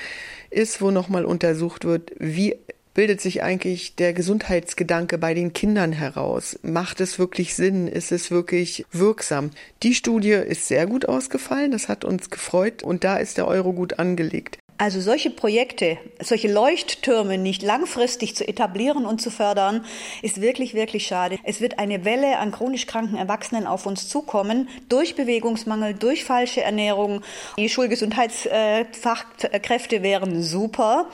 ist, 0.50 0.80
wo 0.80 0.90
nochmal 0.90 1.24
untersucht 1.24 1.84
wird, 1.84 2.12
wie 2.18 2.56
bildet 2.94 3.20
sich 3.20 3.42
eigentlich 3.42 3.96
der 3.96 4.12
Gesundheitsgedanke 4.12 5.18
bei 5.18 5.34
den 5.34 5.52
Kindern 5.52 5.92
heraus? 5.92 6.58
Macht 6.62 7.00
es 7.00 7.18
wirklich 7.18 7.54
Sinn? 7.54 7.88
Ist 7.88 8.12
es 8.12 8.30
wirklich 8.30 8.86
wirksam? 8.92 9.50
Die 9.82 9.94
Studie 9.94 10.30
ist 10.30 10.68
sehr 10.68 10.86
gut 10.86 11.06
ausgefallen, 11.06 11.72
das 11.72 11.88
hat 11.88 12.04
uns 12.04 12.30
gefreut 12.30 12.82
und 12.82 13.04
da 13.04 13.16
ist 13.16 13.36
der 13.36 13.48
Euro 13.48 13.72
gut 13.72 13.98
angelegt. 13.98 14.58
Also 14.76 15.00
solche 15.00 15.30
Projekte, 15.30 15.98
solche 16.20 16.52
Leuchttürme 16.52 17.38
nicht 17.38 17.62
langfristig 17.62 18.34
zu 18.34 18.44
etablieren 18.46 19.06
und 19.06 19.22
zu 19.22 19.30
fördern, 19.30 19.84
ist 20.20 20.40
wirklich, 20.40 20.74
wirklich 20.74 21.06
schade. 21.06 21.38
Es 21.44 21.60
wird 21.60 21.78
eine 21.78 22.04
Welle 22.04 22.38
an 22.38 22.50
chronisch 22.50 22.88
kranken 22.88 23.16
Erwachsenen 23.16 23.68
auf 23.68 23.86
uns 23.86 24.08
zukommen, 24.08 24.68
durch 24.88 25.14
Bewegungsmangel, 25.14 25.94
durch 25.94 26.24
falsche 26.24 26.62
Ernährung. 26.62 27.20
Die 27.56 27.68
Schulgesundheitsfachkräfte 27.68 30.02
wären 30.02 30.42
super. 30.42 31.06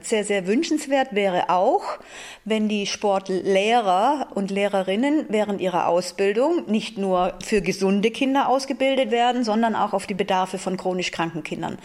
Sehr, 0.00 0.22
sehr 0.22 0.46
wünschenswert 0.46 1.12
wäre 1.12 1.50
auch, 1.50 1.98
wenn 2.44 2.68
die 2.68 2.86
Sportlehrer 2.86 4.28
und 4.32 4.52
Lehrerinnen 4.52 5.26
während 5.28 5.60
ihrer 5.60 5.88
Ausbildung 5.88 6.70
nicht 6.70 6.98
nur 6.98 7.36
für 7.44 7.62
gesunde 7.62 8.12
Kinder 8.12 8.48
ausgebildet 8.48 9.10
werden, 9.10 9.42
sondern 9.42 9.74
auch 9.74 9.92
auf 9.92 10.06
die 10.06 10.14
Bedarfe 10.14 10.58
von 10.58 10.76
chronisch 10.76 11.10
kranken 11.10 11.42
Kindern 11.42 11.78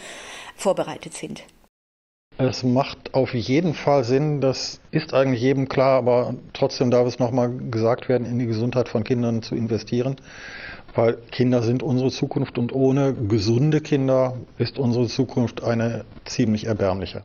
vorbereitet 0.55 1.13
sind. 1.13 1.43
Es 2.37 2.63
macht 2.63 3.13
auf 3.13 3.33
jeden 3.35 3.75
Fall 3.75 4.03
Sinn, 4.03 4.41
das 4.41 4.81
ist 4.89 5.13
eigentlich 5.13 5.41
jedem 5.41 5.69
klar, 5.69 5.97
aber 5.99 6.33
trotzdem 6.53 6.89
darf 6.89 7.07
es 7.07 7.19
nochmal 7.19 7.51
gesagt 7.69 8.09
werden, 8.09 8.25
in 8.25 8.39
die 8.39 8.47
Gesundheit 8.47 8.89
von 8.89 9.03
Kindern 9.03 9.43
zu 9.43 9.55
investieren, 9.55 10.15
weil 10.95 11.17
Kinder 11.31 11.61
sind 11.61 11.83
unsere 11.83 12.09
Zukunft 12.09 12.57
und 12.57 12.73
ohne 12.73 13.13
gesunde 13.13 13.81
Kinder 13.81 14.35
ist 14.57 14.79
unsere 14.79 15.07
Zukunft 15.07 15.63
eine 15.63 16.05
ziemlich 16.25 16.65
erbärmliche. 16.65 17.23